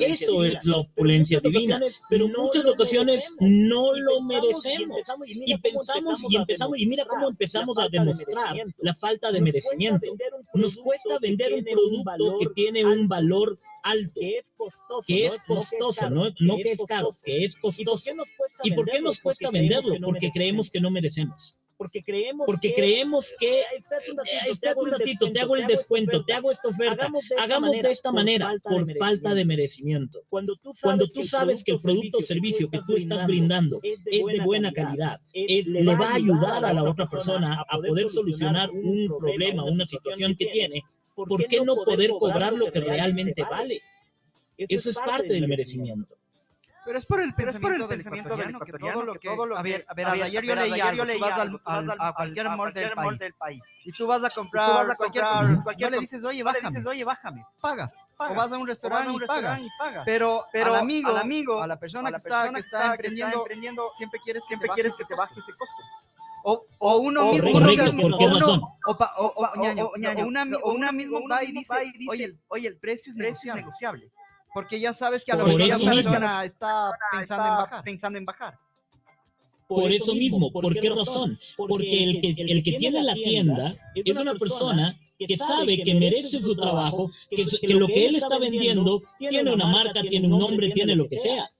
Eso 0.00 0.44
es 0.44 0.64
la 0.64 0.76
opulencia 0.78 1.40
divina. 1.40 1.80
Pero 2.08 2.26
en 2.26 2.32
muchas 2.32 2.66
ocasiones 2.66 3.34
no 3.40 3.94
lo 3.94 4.22
merecemos. 4.22 5.00
Y 5.26 5.56
pensamos 5.58 6.22
y 6.28 6.36
empezamos, 6.36 6.78
y 6.78 6.86
mira 6.86 7.04
cómo 7.04 7.28
empezamos 7.28 7.76
a 7.78 7.88
demostrar 7.88 8.56
la 8.78 8.94
falta 8.94 9.32
de 9.32 9.40
merecimiento. 9.40 10.06
Nos 10.54 10.76
cuesta 10.76 11.18
vender 11.20 11.54
un 11.54 11.64
producto 11.64 12.38
que 12.38 12.46
tiene 12.54 12.84
un 12.84 13.08
valor 13.08 13.58
alto, 13.90 14.20
que 14.20 14.38
es 14.38 14.50
costoso, 14.56 15.06
que 15.06 15.26
es 15.26 15.38
costoso, 15.46 16.10
no, 16.10 16.30
no 16.40 16.56
que 16.56 16.72
es 16.72 16.82
caro, 16.86 17.10
que 17.24 17.44
es 17.44 17.56
costoso. 17.56 18.10
¿Y 18.62 18.72
por 18.72 18.88
qué 18.90 19.00
nos 19.00 19.20
cuesta 19.20 19.50
venderlo? 19.50 19.96
Porque 20.02 20.30
creemos 20.30 20.70
que 20.70 20.80
no 20.80 20.90
merecemos. 20.90 21.56
Porque 21.78 22.02
creemos 22.02 22.44
porque 22.44 22.70
que, 22.70 22.74
creemos 22.74 23.32
que 23.38 23.62
espérate 24.50 24.80
un 24.80 24.90
ratito, 24.90 25.30
te 25.30 25.40
hago 25.40 25.54
el 25.54 25.64
descuento, 25.68 26.24
te 26.24 26.32
hago 26.32 26.50
esta 26.50 26.70
oferta, 26.70 27.08
hagamos 27.38 27.70
de 27.70 27.92
esta 27.92 28.10
manera, 28.10 28.52
por 28.64 28.84
falta 28.96 29.32
de 29.32 29.44
merecimiento. 29.44 30.24
Cuando 30.28 30.56
tú 30.56 31.24
sabes 31.24 31.62
que 31.62 31.70
el 31.70 31.80
producto 31.80 32.18
o 32.18 32.22
servicio 32.22 32.68
que 32.68 32.80
tú 32.84 32.96
estás 32.96 33.24
brindando 33.28 33.78
es 33.82 34.26
de 34.26 34.40
buena 34.44 34.72
calidad, 34.72 35.20
le 35.32 35.94
va 35.94 36.08
a 36.08 36.14
ayudar 36.16 36.64
a 36.64 36.72
la 36.72 36.82
otra 36.82 37.06
persona 37.06 37.64
a 37.68 37.76
poder 37.78 38.10
solucionar 38.10 38.70
un 38.70 39.06
problema, 39.06 39.62
una 39.62 39.86
situación 39.86 40.34
que 40.36 40.46
tiene, 40.46 40.82
¿por 41.26 41.46
qué 41.46 41.60
no 41.60 41.76
poder 41.76 42.10
cobrar 42.10 42.52
lo 42.52 42.70
que 42.70 42.80
realmente 42.80 43.44
vale? 43.48 43.80
Eso 44.56 44.90
es 44.90 44.98
parte 44.98 45.34
del 45.34 45.48
merecimiento. 45.48 46.18
Pero 46.88 46.98
es 47.00 47.04
por 47.04 47.20
el 47.20 47.34
pensamiento, 47.34 47.86
del, 47.86 48.00
ecuatoriano, 48.00 48.60
que 48.60 48.72
todo 48.72 49.44
lo 49.44 49.56
que... 49.56 49.58
a 49.58 49.62
ver, 49.62 49.84
a 49.86 49.92
ver, 49.92 50.06
ayer 50.06 50.42
yo 50.42 50.54
leí 50.54 50.80
algo, 50.80 51.04
tú 51.04 51.18
vas 51.20 51.86
al, 51.86 51.96
a 51.98 52.14
cualquier 52.14 52.48
mall 52.48 52.72
del 53.18 53.34
país 53.34 53.62
y 53.84 53.92
tú 53.92 54.06
vas 54.06 54.24
a 54.24 54.30
comprar, 54.30 54.72
vas 54.72 54.90
a 54.92 54.94
cualquier, 54.94 55.22
cualquier 55.62 55.90
le 55.90 55.98
dices, 55.98 56.24
oye, 56.24 56.42
bájame, 56.42 56.70
dices, 56.70 56.86
oye, 56.86 57.04
bájame, 57.04 57.44
pagas, 57.60 58.06
o 58.16 58.32
vas 58.32 58.54
a 58.54 58.56
un 58.56 58.66
restaurante, 58.66 59.12
y, 59.12 59.68
pagas. 59.76 60.04
Pero, 60.06 60.46
pero 60.50 60.72
al 60.72 60.80
amigo, 60.80 61.10
al 61.10 61.18
amigo, 61.18 61.60
a 61.60 61.66
la 61.66 61.78
persona, 61.78 62.08
que, 62.08 62.16
está, 62.16 62.50
que 62.50 62.60
está 62.60 62.94
emprendiendo, 62.94 63.90
siempre 63.92 64.18
quieres, 64.24 64.46
siempre 64.46 64.70
quieres 64.70 64.96
que 64.96 65.04
te 65.04 65.14
baje 65.14 65.34
ese 65.40 65.52
costo. 65.52 65.82
O, 66.50 66.66
o 66.78 66.96
uno 66.96 67.30
mismo. 67.32 67.50
O, 70.62 70.72
una, 70.72 70.92
mismo 70.92 71.28
va 71.28 71.44
y 71.44 71.52
dice, 71.52 71.74
oye, 72.08 72.38
oye, 72.48 72.68
el 72.68 72.78
precio 72.78 73.12
es 73.12 73.16
negociable. 73.16 74.10
Porque 74.54 74.80
ya 74.80 74.94
sabes 74.94 75.26
que 75.26 75.32
a 75.32 75.36
lo 75.36 75.46
mejor 75.46 75.60
esa 75.60 75.78
persona 75.78 76.44
está 76.46 76.92
pensando, 77.12 77.44
en 77.44 77.50
bajar, 77.50 77.84
pensando 77.84 78.18
en 78.18 78.24
bajar. 78.24 78.58
Por 79.66 79.92
eso 79.92 80.14
mismo, 80.14 80.50
¿por 80.50 80.72
qué 80.80 80.88
razón? 80.88 81.38
Porque 81.58 82.04
el 82.04 82.20
que, 82.22 82.34
el 82.38 82.62
que 82.62 82.72
tiene 82.78 83.02
la 83.02 83.12
tienda 83.12 83.76
es 83.94 84.16
una 84.16 84.34
persona 84.34 84.98
que 85.18 85.36
sabe 85.36 85.82
que 85.82 85.94
merece 85.96 86.40
su 86.40 86.56
trabajo, 86.56 87.10
que, 87.28 87.44
que 87.44 87.74
lo 87.74 87.88
que 87.88 88.06
él 88.06 88.16
está 88.16 88.38
vendiendo 88.38 89.02
tiene 89.18 89.52
una 89.52 89.66
marca, 89.66 90.00
tiene 90.00 90.28
un 90.28 90.38
nombre, 90.38 90.70
tiene 90.70 90.96
lo 90.96 91.06
que 91.10 91.20
sea. 91.20 91.50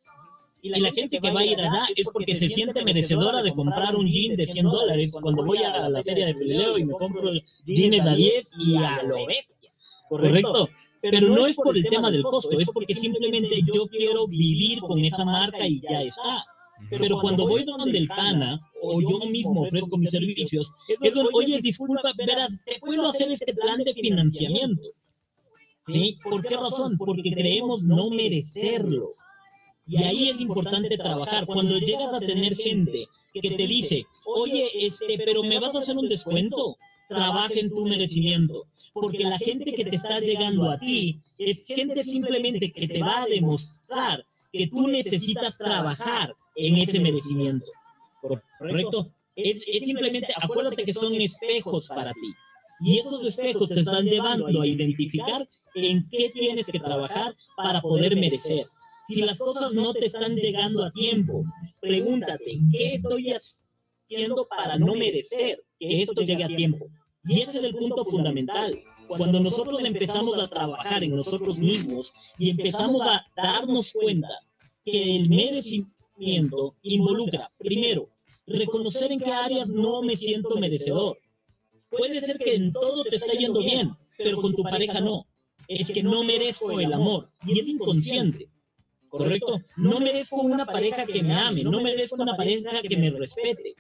Y 0.61 0.71
la, 0.71 0.91
gente 0.91 1.21
que 1.21 1.31
va 1.31 1.41
a 1.41 1.45
ir 1.45 1.59
allá 1.61 1.83
es 1.95 2.11
porque 2.13 2.35
se 2.35 2.49
siente 2.49 2.85
merecedora 2.85 3.43
de 3.43 3.53
comprar 3.53 3.95
un 3.95 4.07
jean 4.07 4.37
de 4.37 4.47
100 4.47 4.67
dólares. 4.67 5.13
Cuando 5.13 5.45
voy 5.45 5.59
a 5.59 5.89
la 5.89 6.03
feria 6.03 6.27
de 6.27 6.35
Pelileo 6.35 6.79
y 6.79 6.85
me 6.85 6.95
compro 6.95 7.31
jeans 7.65 8.07
a 8.07 8.15
10 8.15 8.51
y 8.59 8.77
a 8.77 9.03
lo 9.05 9.27
bestia. 9.27 9.71
¿Correcto? 10.09 10.69
Pero 11.01 11.29
no 11.29 11.47
es 11.47 11.57
por 11.57 11.77
el 11.77 11.85
tema 11.85 12.11
del 12.11 12.25
costo, 12.25 12.59
es 12.59 12.71
porque 12.73 12.95
simplemente 12.95 13.61
yo 13.73 13.87
quiero 13.87 14.27
vivir 14.27 14.81
con 14.81 14.99
esa 15.05 15.25
marca 15.25 15.65
y 15.67 15.81
ya 15.81 16.03
está. 16.03 16.45
Pero 16.91 17.21
cuando 17.21 17.47
voy 17.47 17.65
donde 17.65 17.99
el 17.99 18.09
pana 18.09 18.61
o 18.83 19.01
yo 19.01 19.19
mismo 19.31 19.63
ofrezco 19.63 19.97
mis 19.97 20.11
servicios, 20.11 20.71
es 21.01 21.15
donde, 21.15 21.31
oye, 21.35 21.61
disculpa, 21.61 22.13
verás, 22.17 22.59
te 22.65 22.79
puedo 22.81 23.09
hacer 23.09 23.31
este 23.31 23.55
plan 23.55 23.79
de 23.85 23.95
financiamiento. 23.95 24.89
¿Sí? 25.87 26.19
¿Por 26.29 26.47
qué 26.47 26.57
razón? 26.57 26.97
Porque 26.99 27.33
creemos 27.33 27.83
no 27.83 28.11
merecerlo. 28.11 29.15
Y 29.89 30.03
ahí 30.03 30.29
es 30.29 30.41
importante 30.41 30.97
trabajar. 30.99 31.47
Cuando 31.47 31.79
llegas 31.79 32.13
a 32.13 32.21
tener 32.21 32.55
gente 32.57 33.09
que 33.33 33.51
te 33.51 33.67
dice, 33.67 34.05
oye, 34.27 34.69
este, 34.75 35.19
pero 35.25 35.43
me 35.43 35.59
vas 35.59 35.75
a 35.75 35.81
hacer 35.81 35.97
un 35.97 36.09
descuento, 36.09 36.77
trabaja 37.09 37.55
en 37.55 37.71
tu 37.71 37.87
merecimiento. 37.87 38.67
Porque 38.93 39.25
la 39.25 39.39
gente 39.39 39.73
que 39.73 39.85
te 39.85 39.97
está 39.97 40.21
llegando 40.21 40.71
a 40.71 40.79
ti 40.79 41.19
es 41.39 41.65
gente 41.65 42.05
simplemente 42.05 42.71
que 42.71 42.87
te 42.87 43.01
va 43.01 43.23
a 43.23 43.27
demostrar 43.27 44.25
que 44.53 44.67
tú 44.67 44.89
necesitas 44.89 45.57
trabajar 45.57 46.35
en 46.57 46.77
ese 46.77 47.01
merecimiento. 47.01 47.71
¿Correcto? 48.59 49.11
Es, 49.37 49.63
es 49.67 49.85
simplemente, 49.85 50.29
acuérdate 50.37 50.85
que 50.85 50.93
son 50.93 51.15
espejos 51.15 51.89
para 51.89 52.13
ti. 52.13 52.35
Y 52.81 52.99
esos 52.99 53.25
espejos 53.27 53.71
te 53.71 53.81
están 53.81 54.05
llevando 54.05 54.61
a 54.61 54.67
identificar 54.67 55.49
en 55.75 56.09
qué 56.11 56.31
tienes 56.31 56.67
que 56.67 56.79
trabajar 56.79 57.35
para 57.57 57.81
poder 57.81 58.17
merecer. 58.17 58.67
Si 59.09 59.23
las 59.23 59.39
cosas 59.39 59.73
no 59.73 59.95
te 59.95 60.07
están 60.07 60.37
llegando 60.37 60.85
a 60.85 60.91
tiempo, 60.91 61.43
pregúntate, 61.81 62.59
¿qué 62.71 62.95
estoy 62.95 63.33
haciendo 63.33 64.47
para 64.47 64.77
no 64.77 64.95
merecer 64.95 65.65
que 65.79 66.03
esto 66.03 66.21
llegue 66.21 66.45
a 66.45 66.49
tiempo? 66.49 66.87
Y 67.25 67.41
ese 67.41 67.59
es 67.59 67.65
el 67.65 67.75
punto 67.75 68.05
fundamental. 68.05 68.79
Cuando 69.09 69.41
nosotros 69.41 69.83
empezamos 69.83 70.39
a 70.39 70.49
trabajar 70.49 71.03
en 71.03 71.17
nosotros 71.17 71.59
mismos 71.59 72.13
y 72.39 72.51
empezamos 72.51 73.01
a 73.07 73.25
darnos 73.35 73.93
cuenta 73.93 74.29
que 74.85 75.17
el 75.17 75.31
merecimiento 75.31 76.77
involucra, 76.83 77.51
primero, 77.57 78.11
reconocer 78.47 79.11
en 79.11 79.21
qué 79.21 79.33
áreas 79.33 79.69
no 79.69 80.03
me 80.03 80.19
siento 80.19 80.59
merecedor. 80.59 81.19
Puede 81.89 82.21
ser 82.21 82.39
que 82.39 82.57
en 82.57 82.73
todo 82.75 83.05
te 83.05 83.17
está 83.17 83.33
yendo 83.33 83.61
bien, 83.61 83.91
pero 84.19 84.43
con 84.43 84.55
tu 84.55 84.63
pareja 84.63 85.01
no. 85.01 85.27
Es 85.67 85.87
que 85.87 86.03
no 86.03 86.23
merezco 86.25 86.79
el 86.79 86.93
amor 86.93 87.31
y 87.47 87.61
es 87.61 87.69
inconsciente. 87.69 88.51
¿Correcto? 89.09 89.61
No 89.77 90.01
merezco 90.01 90.41
una 90.43 90.65
pareja 90.65 91.05
que 91.07 91.23
me 91.23 91.35
ame, 91.35 91.65
no 91.65 91.81
merezco 91.81 92.23
una 92.23 92.37
pareja 92.37 92.83
que 92.83 92.97
me 92.97 93.11
respete. 93.11 93.75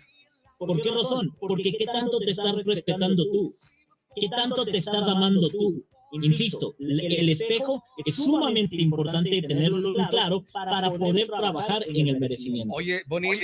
¿Por 0.58 0.80
qué 0.82 0.90
razón? 0.90 1.34
Porque 1.38 1.72
¿qué 1.72 1.86
tanto 1.86 2.18
te 2.18 2.32
estás 2.32 2.54
respetando 2.64 3.24
tú? 3.24 3.52
¿Qué 4.16 4.28
tanto 4.28 4.64
te 4.64 4.78
estás 4.78 5.02
amando 5.06 5.48
tú? 5.48 5.84
Insisto, 6.10 6.74
el 6.78 7.28
espejo 7.28 7.84
es 8.04 8.16
sumamente 8.16 8.76
importante 8.76 9.42
tenerlo 9.42 9.94
claro 10.10 10.44
para 10.52 10.90
poder 10.90 11.26
trabajar 11.26 11.84
en 11.86 12.08
el 12.08 12.18
merecimiento. 12.18 12.74
Oye, 12.74 13.02
Bonil, 13.06 13.38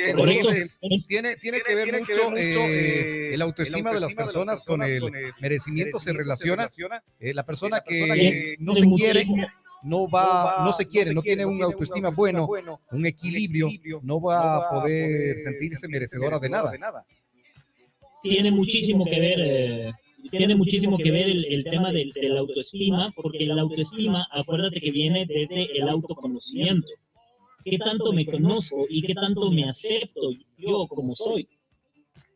tiene, 1.06 1.36
tiene 1.36 1.60
que 1.60 1.74
ver 1.74 1.92
mucho 1.92 2.34
eh, 2.36 2.54
eh, 2.54 3.34
el 3.34 3.42
autoestima 3.42 3.92
de 3.92 4.00
las 4.00 4.14
personas 4.14 4.64
con 4.64 4.82
el 4.82 5.02
merecimiento 5.40 6.00
se 6.00 6.12
relaciona. 6.12 6.68
Eh, 7.20 7.34
la 7.34 7.44
persona 7.44 7.82
que 7.86 8.56
no 8.58 8.74
se 8.74 8.88
quiere 8.96 9.26
no 9.84 10.08
va, 10.08 10.64
no 10.64 10.72
se 10.72 10.86
quiere, 10.86 11.12
no 11.12 11.22
tiene 11.22 11.44
una 11.44 11.66
autoestima 11.66 12.10
bueno, 12.10 12.48
un 12.90 13.06
equilibrio, 13.06 13.68
no 14.02 14.20
va 14.20 14.56
a 14.56 14.70
poder 14.70 15.38
sentirse 15.38 15.86
merecedora 15.88 16.38
de 16.38 16.48
nada. 16.48 16.72
Tiene 18.22 18.50
muchísimo 18.50 19.04
que 19.04 19.20
ver, 19.20 19.38
eh, 19.40 19.92
tiene 20.30 20.56
muchísimo 20.56 20.96
que 20.96 21.10
ver 21.10 21.28
el, 21.28 21.64
tema 21.64 21.92
de, 21.92 22.10
la 22.14 22.40
autoestima, 22.40 23.12
porque 23.14 23.44
la 23.46 23.60
autoestima, 23.60 24.26
acuérdate 24.32 24.80
que 24.80 24.90
viene 24.90 25.26
desde 25.26 25.78
el 25.78 25.88
autoconocimiento. 25.88 26.88
¿Qué 27.62 27.78
tanto 27.78 28.12
me 28.12 28.24
conozco 28.24 28.86
y 28.88 29.02
qué 29.02 29.14
tanto 29.14 29.50
me 29.50 29.68
acepto 29.68 30.20
yo 30.56 30.86
como 30.88 31.14
soy? 31.14 31.46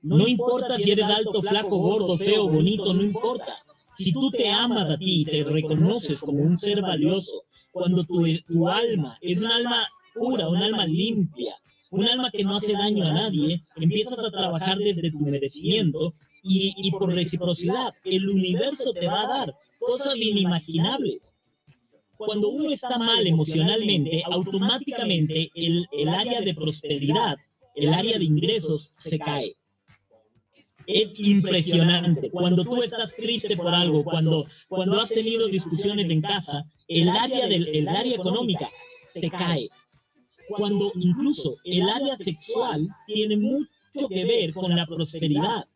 No 0.02 0.28
importa 0.28 0.76
si 0.76 0.90
eres 0.90 1.06
alto, 1.06 1.42
flaco, 1.42 1.78
gordo, 1.78 2.16
feo, 2.18 2.48
bonito, 2.48 2.92
no 2.92 3.02
importa 3.02 3.56
si 3.98 4.12
tú 4.12 4.30
te 4.30 4.48
amas 4.48 4.90
a 4.90 4.96
ti 4.96 5.22
y 5.22 5.24
te 5.24 5.42
reconoces 5.42 6.20
como 6.20 6.38
un 6.38 6.56
ser 6.56 6.80
valioso, 6.80 7.42
cuando 7.72 8.04
tu, 8.04 8.24
tu 8.46 8.68
alma 8.68 9.18
es 9.20 9.40
un 9.40 9.46
alma 9.46 9.88
pura, 10.14 10.48
un 10.48 10.56
alma 10.56 10.86
limpia, 10.86 11.54
un 11.90 12.06
alma 12.06 12.30
que 12.30 12.44
no 12.44 12.56
hace 12.56 12.72
daño 12.74 13.04
a 13.04 13.12
nadie, 13.12 13.64
empiezas 13.76 14.20
a 14.20 14.30
trabajar 14.30 14.78
desde 14.78 15.10
tu 15.10 15.18
merecimiento 15.18 16.12
y, 16.44 16.74
y 16.76 16.92
por 16.92 17.12
reciprocidad, 17.12 17.92
el 18.04 18.28
universo 18.28 18.92
te 18.92 19.08
va 19.08 19.22
a 19.22 19.38
dar 19.38 19.54
cosas 19.80 20.16
inimaginables. 20.16 21.34
Cuando 22.16 22.48
uno 22.50 22.70
está 22.70 22.98
mal 22.98 23.26
emocionalmente, 23.26 24.22
automáticamente 24.30 25.50
el, 25.54 25.86
el 25.92 26.08
área 26.08 26.40
de 26.40 26.54
prosperidad, 26.54 27.36
el 27.74 27.92
área 27.92 28.18
de 28.18 28.24
ingresos 28.24 28.92
se 28.98 29.18
cae 29.18 29.56
es 30.88 31.10
impresionante. 31.18 32.30
Cuando 32.30 32.64
tú 32.64 32.82
estás 32.82 33.14
triste 33.14 33.56
por 33.56 33.74
algo, 33.74 34.02
cuando, 34.02 34.46
cuando 34.68 34.98
has 34.98 35.10
tenido 35.10 35.46
discusiones 35.46 36.10
en 36.10 36.22
casa, 36.22 36.64
el 36.88 37.10
área, 37.10 37.46
del, 37.46 37.68
el 37.68 37.88
área 37.88 38.14
económica 38.14 38.70
se 39.12 39.30
cae. 39.30 39.68
Cuando 40.48 40.90
incluso 40.94 41.56
el 41.64 41.86
área 41.90 42.16
sexual 42.16 42.88
tiene 43.06 43.36
mucho 43.36 44.08
que 44.08 44.24
ver 44.24 44.54
con 44.54 44.74
la 44.74 44.86
prosperidad. 44.86 45.66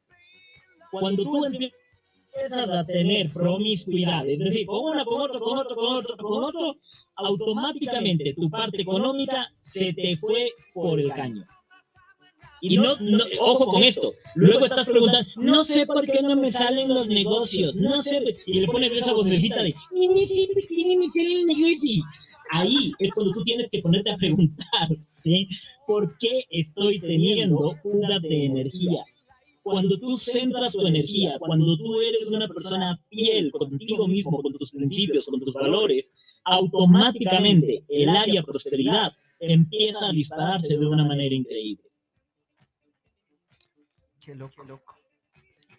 Cuando 0.90 1.24
tú 1.24 1.44
empiezas 1.44 2.70
a 2.70 2.86
tener 2.86 3.30
promiscuidad, 3.30 4.26
es 4.26 4.38
decir, 4.38 4.64
con 4.64 4.92
una, 4.92 5.04
con 5.04 5.20
otro, 5.20 5.40
con 5.40 5.58
otro, 5.58 5.76
con 5.76 5.94
otro, 5.94 6.16
con 6.16 6.44
otro, 6.44 6.76
automáticamente 7.16 8.32
tu 8.32 8.48
parte 8.48 8.80
económica 8.80 9.52
se 9.60 9.92
te 9.92 10.16
fue 10.16 10.48
por 10.72 10.98
el 10.98 11.12
caño. 11.12 11.44
Y 12.64 12.76
no, 12.76 12.94
ojo 13.40 13.66
con 13.66 13.82
esto. 13.82 14.14
Luego 14.36 14.64
estás 14.64 14.88
preguntando, 14.88 15.28
no 15.34 15.64
sé 15.64 15.84
por 15.84 16.06
qué 16.06 16.22
no 16.22 16.36
me 16.36 16.52
salen 16.52 16.94
los 16.94 17.08
negocios, 17.08 17.74
no 17.74 18.04
sé. 18.04 18.22
Y 18.46 18.60
le 18.60 18.68
pones 18.68 18.92
esa 18.92 19.12
vocecita 19.12 19.64
de, 19.64 19.74
ni 19.90 20.26
siempre 20.28 20.62
tiene 20.68 20.96
me 20.98 21.10
salen 21.10 21.46
negocios. 21.48 22.06
Ahí 22.52 22.92
es 23.00 23.12
cuando 23.12 23.32
tú 23.32 23.42
tienes 23.42 23.68
que 23.68 23.80
ponerte 23.80 24.12
a 24.12 24.16
preguntar, 24.16 24.88
¿sí? 25.24 25.48
¿Por 25.88 26.16
qué 26.18 26.44
estoy 26.50 27.00
teniendo 27.00 27.76
fugas 27.82 28.22
de 28.22 28.44
energía? 28.44 29.04
Cuando 29.64 29.98
tú 29.98 30.16
centras 30.16 30.72
tu 30.72 30.86
energía, 30.86 31.38
cuando 31.40 31.76
tú 31.76 32.00
eres 32.00 32.28
una 32.28 32.46
persona 32.46 32.96
fiel 33.10 33.50
contigo 33.50 34.06
mismo, 34.06 34.40
con 34.40 34.52
tus 34.52 34.70
principios, 34.70 35.26
con 35.26 35.40
tus 35.40 35.54
valores, 35.54 36.14
automáticamente 36.44 37.84
el 37.88 38.08
área 38.08 38.44
prosperidad 38.44 39.12
empieza 39.40 40.06
a 40.06 40.12
dispararse 40.12 40.78
de 40.78 40.86
una 40.86 41.04
manera 41.04 41.34
increíble. 41.34 41.91
Qué 44.24 44.36
loco, 44.36 44.62
loco. 44.62 44.94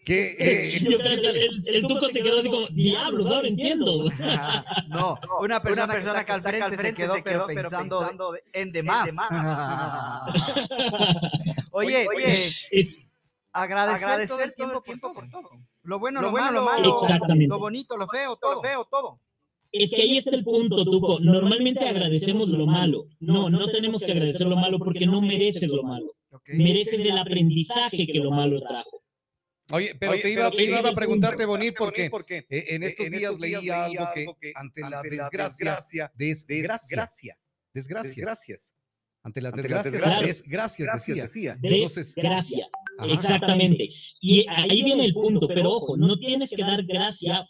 Que, 0.04 0.36
eh, 0.38 0.78
yo 0.82 1.00
creo 1.00 1.22
que 1.22 1.30
el, 1.30 1.64
el, 1.66 1.88
tuco 1.88 2.10
se 2.10 2.22
quedó 2.22 2.40
así 2.40 2.50
como, 2.50 2.68
diablos, 2.68 3.32
ahora 3.32 3.48
entiendo. 3.48 4.10
no, 4.90 5.18
una 5.40 5.64
persona, 5.64 5.86
una 5.86 5.94
persona 5.94 6.26
que, 6.26 6.32
al 6.34 6.42
frente, 6.42 6.76
frente 6.76 6.88
se 6.88 6.94
quedó, 6.94 7.16
se 7.16 7.24
quedó 7.24 7.48
pero 7.48 7.62
pensando, 7.62 8.00
pensando 8.00 8.36
en 8.52 8.74
demás. 8.74 9.08
En 9.08 9.16
demás. 9.16 9.30
oye, 11.72 12.06
oye, 12.14 12.52
es, 12.72 12.94
agradecer, 13.54 14.04
agradecer 14.04 14.28
todo 14.28 14.44
el 14.44 14.54
tiempo, 14.54 14.82
tiempo 14.82 15.14
por 15.14 15.30
todo. 15.30 15.50
Lo 15.84 16.00
bueno, 16.00 16.20
lo, 16.20 16.28
lo 16.28 16.32
bueno, 16.32 16.52
lo 16.52 16.66
malo, 16.66 17.02
Exactamente. 17.02 17.48
lo 17.48 17.60
bonito, 17.60 17.96
lo 17.96 18.10
feo, 18.10 18.36
todo, 18.36 18.56
lo 18.56 18.62
feo, 18.62 18.86
todo. 18.92 19.20
Es 19.72 19.90
que 19.90 20.02
ahí 20.02 20.18
está 20.18 20.36
el 20.36 20.44
punto, 20.44 20.84
Tuco. 20.84 21.22
Normalmente 21.22 21.88
agradecemos 21.88 22.50
lo 22.50 22.66
malo. 22.66 23.06
No, 23.22 23.50
no 23.50 23.68
tenemos 23.68 24.04
que 24.04 24.12
agradecer 24.12 24.48
lo 24.48 24.58
malo 24.58 24.80
porque 24.80 25.08
no 25.08 25.22
mereces 25.22 25.70
lo 25.70 25.82
malo. 25.82 26.14
Okay. 26.34 26.58
Mereces 26.58 27.00
el 27.00 27.18
aprendizaje 27.18 28.08
que 28.08 28.20
lo 28.20 28.32
malo 28.32 28.60
trajo. 28.62 29.04
Oye, 29.72 29.96
pero, 30.00 30.14
Oye, 30.14 30.22
te, 30.22 30.32
iba, 30.32 30.52
te, 30.52 30.64
iba, 30.64 30.80
a 30.80 30.96
preguntarte, 30.96 31.46
Bonir, 31.46 31.74
porque, 31.78 32.10
porque 32.10 32.46
eh, 32.50 32.66
en 32.70 32.84
estos 32.84 33.06
en 33.06 33.12
días 33.14 33.34
estos 33.34 33.40
leí 33.40 33.70
algo 33.70 34.06
que, 34.14 34.26
que 34.42 34.52
ante 34.56 34.82
la 34.82 35.02
desgracia, 35.02 36.12
desgracia, 36.16 36.92
desgracia, 36.92 37.38
desgracias, 37.74 38.74
ante 39.22 39.42
las 39.42 39.54
desgracias, 39.54 39.94
desgracias, 39.94 40.88
gracias, 40.88 41.18
decía. 41.18 41.58
Entonces, 41.62 42.14
gracia, 42.16 42.68
exactamente. 43.08 43.90
Y 44.20 44.46
ahí 44.50 44.84
viene 44.84 45.06
el 45.06 45.14
punto, 45.14 45.48
pero 45.48 45.72
ojo, 45.72 45.98
no 45.98 46.18
tienes 46.18 46.50
que 46.50 46.64
dar 46.64 46.84
gracia 46.84 47.48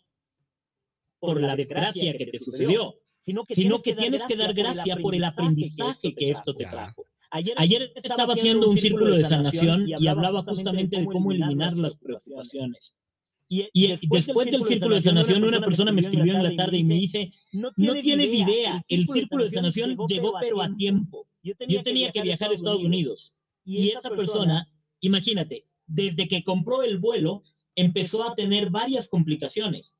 por 1.19 1.41
la 1.41 1.55
desgracia 1.55 2.15
que 2.17 2.27
te 2.27 2.37
sucedió, 2.37 2.95
sino 3.21 3.45
que, 3.45 3.55
sino 3.55 3.81
que 3.81 3.95
tienes 3.95 4.25
que 4.25 4.35
dar 4.35 4.53
gracia 4.53 4.97
por 4.97 5.15
el 5.15 5.23
aprendizaje 5.23 6.13
que 6.13 6.31
esto 6.31 6.53
te 6.53 6.65
trajo. 6.65 7.07
Ayer, 7.33 7.91
estaba 7.95 8.33
haciendo 8.33 8.69
un 8.69 8.77
círculo 8.77 9.17
de 9.17 9.25
sanación 9.25 9.87
y 9.87 10.05
hablaba 10.05 10.43
justamente 10.43 10.99
de 10.99 11.05
cómo 11.07 11.31
eliminar 11.31 11.75
las 11.75 11.97
preocupaciones. 11.97 12.95
Y, 13.49 13.87
después 13.87 14.51
del 14.51 14.63
círculo 14.63 14.95
de 14.95 15.01
sanación, 15.01 15.43
una 15.43 15.59
persona 15.59 15.91
me 15.91 16.01
escribió 16.01 16.35
en 16.35 16.43
la 16.43 16.55
tarde 16.55 16.77
y 16.77 16.83
me 16.83 16.93
dice, 16.93 17.31
no 17.51 17.71
tienes 18.01 18.31
idea, 18.31 18.85
el 18.87 19.07
círculo 19.07 19.45
de 19.45 19.49
sanación 19.49 19.97
llegó 20.07 20.33
pero 20.39 20.61
a 20.61 20.75
tiempo. 20.75 21.27
Yo 21.41 21.55
tenía 21.83 22.11
que 22.11 22.21
viajar 22.21 22.51
a 22.51 22.53
Estados 22.53 22.83
Unidos. 22.83 23.33
Y 23.65 23.89
esa 23.89 24.11
persona, 24.11 24.69
imagínate, 24.99 25.65
desde 25.87 26.27
que 26.27 26.43
compró 26.43 26.83
el 26.83 26.99
vuelo, 26.99 27.41
empezó 27.75 28.23
a 28.23 28.35
tener 28.35 28.69
varias 28.69 29.07
complicaciones. 29.07 29.97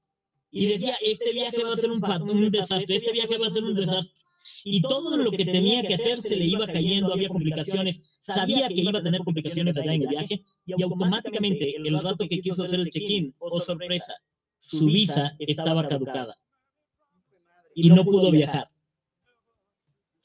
Y 0.52 0.68
decía, 0.68 0.96
este 1.02 1.34
viaje 1.34 1.64
va 1.64 1.74
a 1.74 1.78
ser 1.78 1.90
un, 1.90 2.04
un 2.30 2.52
desastre, 2.52 2.96
este 2.96 3.12
viaje 3.12 3.40
va 3.40 3.48
a 3.48 3.52
ser 3.52 3.64
un 3.64 3.74
desastre 3.74 4.23
y 4.64 4.82
todo 4.82 5.18
lo 5.18 5.32
que 5.32 5.46
tenía 5.46 5.84
que 5.84 5.96
hacer 5.96 6.22
se 6.22 6.36
le 6.36 6.46
iba 6.46 6.68
cayendo, 6.68 7.14
había 7.14 7.30
complicaciones, 7.30 8.20
sabía 8.22 8.68
que 8.68 8.82
iba 8.82 9.00
a 9.00 9.04
tener 9.04 9.22
complicaciones 9.22 9.78
allá 9.78 9.94
en 9.94 10.04
el 10.04 10.08
viaje 10.08 10.44
y 10.66 10.82
automáticamente 10.82 11.76
el 11.76 12.00
rato 12.00 12.28
que 12.28 12.40
quiso 12.40 12.64
hacer 12.64 12.80
el 12.80 12.90
check-in, 12.90 13.36
oh 13.40 13.60
sorpresa, 13.60 14.14
su 14.60 14.86
visa 14.86 15.36
estaba 15.40 15.88
caducada 15.88 16.38
y 17.76 17.90
no 17.90 18.04
pudo 18.04 18.32
viajar. 18.32 18.70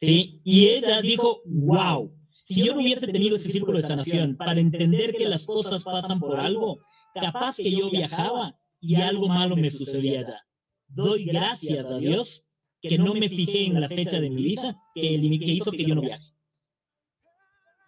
¿Sí? 0.01 0.41
Y 0.45 0.69
ella 0.69 1.03
dijo, 1.03 1.43
wow, 1.45 2.13
si 2.45 2.65
yo 2.65 2.75
no 2.75 2.81
hubiese 2.81 3.07
tenido 3.09 3.37
ese 3.37 3.51
círculo 3.51 3.81
de 3.81 3.87
sanación 3.87 4.37
para 4.37 4.61
entender 4.61 5.15
que 5.17 5.29
las 5.29 5.45
cosas 5.45 5.85
pasan 5.85 6.21
por 6.21 6.39
algo, 6.39 6.79
capaz 7.15 7.57
que 7.57 7.71
yo 7.71 7.91
viajaba 7.91 8.57
y 8.81 8.95
algo 8.97 9.29
malo 9.29 9.57
me 9.57 9.71
sucedía 9.71 10.21
allá. 10.21 10.47
Doy 10.87 11.25
gracias 11.25 11.85
a 11.85 11.99
Dios 11.99 12.48
que 12.81 12.99
no 12.99 13.15
me 13.15 13.29
fijé 13.29 13.67
en 13.67 13.81
la 13.81 13.89
fecha 13.89 14.21
de 14.21 14.31
mi 14.31 14.43
visa 14.43 14.77
que, 14.95 15.03
que 15.03 15.53
hizo 15.53 15.71
que 15.71 15.85
yo 15.85 15.95
no 15.95 16.03
viaje. 16.03 16.25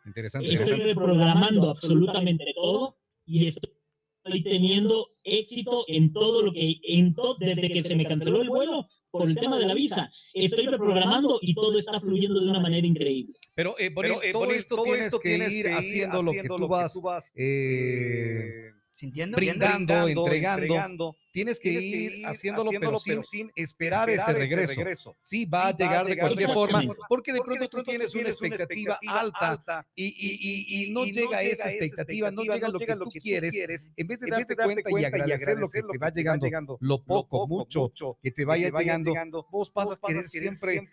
Interesante. 0.07 0.53
Estoy 0.53 0.81
reprogramando 0.81 1.71
absolutamente 1.71 2.53
todo 2.55 2.99
y 3.25 3.49
estoy 3.49 4.43
teniendo 4.43 5.09
éxito 5.23 5.85
en 5.89 6.13
todo 6.13 6.43
lo 6.43 6.53
que, 6.53 6.77
en 6.83 7.15
todo, 7.15 7.37
desde 7.39 7.71
que 7.71 7.83
se 7.83 7.97
me 7.97 8.07
canceló 8.07 8.43
el 8.43 8.49
vuelo 8.49 8.89
por 9.11 9.29
el 9.29 9.37
tema 9.37 9.59
de 9.59 9.67
la 9.67 9.75
visa. 9.75 10.11
Estoy 10.35 10.67
reprogramando 10.67 11.39
y 11.43 11.55
todo 11.55 11.79
está 11.79 12.01
fluyendo 12.01 12.41
de 12.41 12.51
una 12.51 12.61
manera 12.61 12.87
increíble. 12.87 13.39
Pero, 13.55 13.77
eh, 13.79 13.91
Pero 13.95 14.23
eh, 14.23 14.33
todo, 14.33 14.51
esto, 14.51 14.77
todo 14.77 14.85
tienes, 14.85 15.07
esto 15.07 15.21
que 15.21 15.31
tienes 15.31 15.53
ir 15.53 15.69
haciendo, 15.69 16.23
lo 16.23 16.33
que 16.33 16.45
tú 16.45 16.69
vas, 16.69 17.33
eh, 17.35 18.71
sintiendo, 18.93 19.37
brindando, 19.37 20.09
entregando, 20.09 20.65
entregando, 20.65 21.17
tienes 21.33 21.59
que, 21.59 21.71
tienes 21.71 21.87
ir, 21.87 22.15
ir 22.17 22.27
haciéndolo, 22.27 22.71
haciéndolo 22.71 22.99
pero, 23.05 23.23
sin, 23.23 23.25
sin 23.25 23.53
esperar, 23.55 24.11
esperar, 24.11 24.37
ese 24.37 24.39
regreso. 24.39 24.73
Ese 24.73 24.81
regreso. 24.81 25.17
Sí, 25.23 25.45
va 25.47 25.69
sí, 25.69 25.69
a 25.69 25.77
llegar 25.77 26.07
de 26.07 26.19
cualquier 26.19 26.49
forma, 26.51 26.83
porque 27.09 27.33
de 27.33 27.41
pronto 27.41 27.69
tú 27.69 27.83
tienes 27.83 28.15
una 28.15 28.29
expectativa, 28.29 28.99
alta, 29.09 29.51
alta 29.51 29.87
y, 29.95 30.07
y, 30.07 30.87
y, 30.87 30.91
no, 30.91 31.05
llega 31.05 31.43
esa 31.43 31.71
expectativa, 31.71 32.31
no 32.31 32.43
llega 32.43 32.69
lo 32.69 32.79
que 32.79 32.87
tú 32.87 33.11
quieres, 33.11 33.91
en 33.97 34.07
vez 34.07 34.21
de 34.21 34.31
darte 34.31 34.57
cuenta 34.83 34.91
y 34.91 35.05
agradecer 35.05 35.59
lo 35.59 35.69
que 35.69 35.83
te 35.83 35.99
va 35.99 36.11
llegando, 36.11 36.79
lo 36.81 37.03
poco, 37.03 37.47
mucho 37.47 37.93
que 38.23 38.31
te 38.31 38.45
vaya 38.45 38.71
llegando, 38.71 39.47
vos 39.51 39.71
pasas 39.71 39.99
a 40.03 40.07
querer 40.07 40.29
siempre 40.29 40.85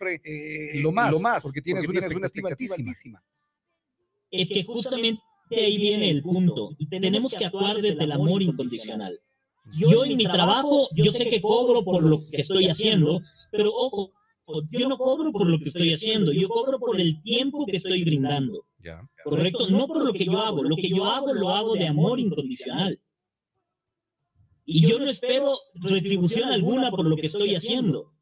lo 0.74 0.92
más, 0.92 1.42
porque 1.42 1.60
tienes 1.60 1.86
una 1.86 2.00
expectativa 2.00 2.74
altísima. 2.74 3.22
Es 4.30 4.50
que 4.50 4.62
justamente 4.62 5.22
ahí 5.56 5.78
viene 5.78 6.10
el 6.10 6.22
punto. 6.22 6.70
Tenemos 6.90 7.34
que 7.34 7.46
actuar 7.46 7.80
desde 7.80 8.04
el 8.04 8.12
amor 8.12 8.42
incondicional. 8.42 9.18
Yo 9.76 10.04
en 10.04 10.16
mi 10.16 10.24
trabajo, 10.24 10.88
yo 10.94 11.12
sé 11.12 11.28
que 11.28 11.40
cobro 11.40 11.84
por 11.84 12.02
lo 12.02 12.26
que 12.30 12.40
estoy 12.40 12.66
haciendo, 12.66 13.20
pero 13.50 13.70
ojo, 13.74 14.12
yo 14.70 14.88
no 14.88 14.96
cobro 14.96 15.30
por 15.32 15.46
lo 15.46 15.58
que 15.58 15.68
estoy 15.68 15.92
haciendo, 15.92 16.32
yo 16.32 16.48
cobro 16.48 16.78
por 16.78 17.00
el 17.00 17.20
tiempo 17.22 17.66
que 17.66 17.76
estoy 17.76 18.02
brindando. 18.04 18.64
¿Correcto? 19.24 19.68
No 19.68 19.86
por 19.86 20.04
lo 20.04 20.12
que 20.12 20.24
yo 20.24 20.38
hago, 20.38 20.62
lo 20.62 20.76
que 20.76 20.88
yo 20.88 21.04
hago 21.04 21.34
lo 21.34 21.50
hago 21.50 21.74
de 21.74 21.86
amor 21.86 22.18
incondicional. 22.18 22.98
Y 24.64 24.86
yo 24.86 24.98
no 24.98 25.08
espero 25.08 25.58
retribución 25.74 26.50
alguna 26.50 26.90
por 26.90 27.06
lo 27.06 27.16
que 27.16 27.26
estoy 27.26 27.54
haciendo. 27.54 28.12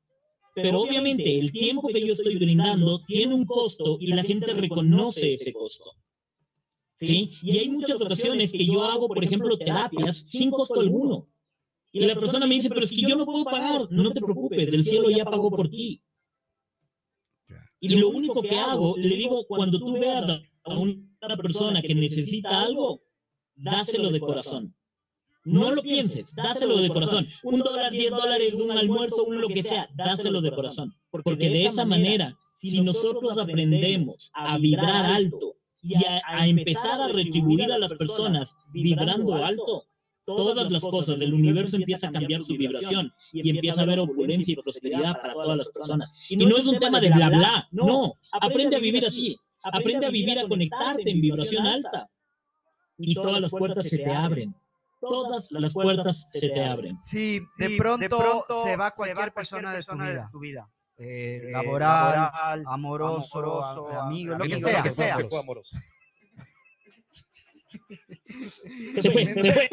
Pero 0.54 0.80
obviamente 0.80 1.38
el 1.38 1.52
tiempo 1.52 1.88
que 1.88 2.04
yo 2.04 2.14
estoy 2.14 2.36
brindando 2.36 3.04
tiene 3.04 3.34
un 3.34 3.44
costo 3.44 3.98
y 4.00 4.06
la 4.06 4.22
gente 4.22 4.52
reconoce 4.54 5.34
ese 5.34 5.52
costo. 5.52 5.92
¿Sí? 6.98 7.32
Y 7.42 7.58
hay 7.58 7.68
muchas 7.68 8.00
ocasiones 8.00 8.52
que 8.52 8.66
yo 8.66 8.84
hago, 8.84 9.08
por 9.08 9.22
ejemplo, 9.22 9.56
terapias 9.56 10.26
sin 10.28 10.50
costo 10.50 10.80
alguno. 10.80 11.28
Y 11.92 12.00
la 12.00 12.14
persona 12.14 12.46
me 12.46 12.56
dice, 12.56 12.68
pero 12.68 12.82
es 12.82 12.90
que 12.90 13.02
yo 13.02 13.16
no 13.16 13.24
puedo 13.24 13.44
pagar. 13.44 13.86
No 13.90 14.12
te 14.12 14.20
preocupes, 14.20 14.72
el 14.72 14.84
cielo 14.84 15.10
ya 15.10 15.24
pagó 15.24 15.50
por 15.50 15.70
ti. 15.70 16.02
Y 17.80 17.96
lo 17.96 18.08
único 18.08 18.42
que 18.42 18.58
hago, 18.58 18.96
le 18.96 19.16
digo, 19.16 19.46
cuando 19.46 19.78
tú 19.78 19.94
veas 19.98 20.42
a 20.64 20.78
una 20.78 21.36
persona 21.36 21.82
que 21.82 21.94
necesita 21.94 22.62
algo, 22.62 23.02
dáselo 23.54 24.10
de 24.10 24.20
corazón. 24.20 24.74
No 25.44 25.70
lo 25.70 25.82
pienses, 25.82 26.34
dáselo 26.34 26.78
de 26.78 26.88
corazón. 26.88 27.28
Un 27.44 27.60
dólar, 27.60 27.92
diez 27.92 28.10
dólares, 28.10 28.54
un 28.54 28.72
almuerzo, 28.72 29.24
un 29.24 29.40
lo 29.40 29.48
que 29.48 29.62
sea, 29.62 29.88
dáselo 29.94 30.40
de 30.40 30.50
corazón. 30.50 30.92
Porque 31.10 31.48
de 31.48 31.66
esa 31.66 31.84
manera, 31.84 32.36
si 32.58 32.80
nosotros 32.80 33.38
aprendemos 33.38 34.30
a 34.34 34.58
vibrar 34.58 35.04
alto, 35.04 35.55
y 35.86 35.94
a, 36.04 36.46
empezar 36.46 37.00
a 37.00 37.08
retribuir 37.08 37.70
a 37.70 37.78
las 37.78 37.94
personas 37.94 38.56
vibrando 38.72 39.44
alto, 39.44 39.84
todas 40.24 40.70
las 40.70 40.82
cosas 40.82 41.18
del 41.18 41.32
universo 41.32 41.76
empieza 41.76 42.08
a 42.08 42.12
cambiar 42.12 42.42
su 42.42 42.56
vibración 42.56 43.12
y 43.32 43.48
empieza 43.50 43.80
a 43.80 43.84
haber 43.84 44.00
opulencia 44.00 44.52
y 44.52 44.56
prosperidad 44.56 45.20
para 45.20 45.34
todas 45.34 45.56
las 45.56 45.70
personas. 45.70 46.12
Y 46.28 46.36
no 46.36 46.56
es 46.56 46.66
un 46.66 46.78
tema 46.78 47.00
de 47.00 47.10
bla 47.10 47.28
bla, 47.28 47.68
no, 47.70 48.14
aprende 48.32 48.76
a 48.76 48.80
vivir 48.80 49.06
así, 49.06 49.36
aprende 49.62 50.06
a 50.06 50.10
vivir 50.10 50.38
a 50.38 50.48
conectarte 50.48 51.08
en 51.10 51.20
vibración 51.20 51.66
alta 51.66 52.08
y 52.98 53.14
todas 53.14 53.40
las 53.40 53.50
puertas 53.50 53.88
se 53.88 53.98
te 53.98 54.10
abren. 54.10 54.54
Todas 54.98 55.52
las 55.52 55.72
puertas 55.72 56.26
se 56.32 56.48
te 56.48 56.64
abren. 56.64 57.00
Sí, 57.00 57.40
de 57.58 57.76
pronto, 57.76 58.64
se 58.64 58.76
va 58.76 58.90
cualquier 58.90 59.32
persona 59.32 59.72
de 59.72 59.84
tu 60.32 60.40
vida. 60.40 60.68
Eh, 60.98 61.48
laboral, 61.50 62.64
amoroso, 62.66 63.88
amigo, 64.00 64.34
lo 64.36 64.44
que 64.44 64.58
sea. 64.58 64.82
Se 64.82 64.92
fue, 65.22 65.42
se 69.02 69.10
fue. 69.12 69.68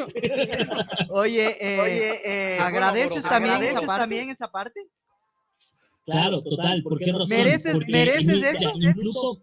Oye, 1.10 1.56
eh, 1.60 1.80
Oye 1.80 2.54
eh, 2.54 2.58
¿agradeces, 2.60 3.24
también, 3.24 3.62
esa 3.62 3.80
parte? 3.80 4.00
también 4.00 4.30
esa 4.30 4.50
parte? 4.50 4.80
Claro, 6.04 6.42
total. 6.42 6.82
¿Por 6.82 6.98
qué 6.98 7.12
razón? 7.12 7.28
¿Mereces, 7.30 7.78
¿mereces 7.88 8.44
eso? 8.56 8.72
Incluso, 8.78 9.42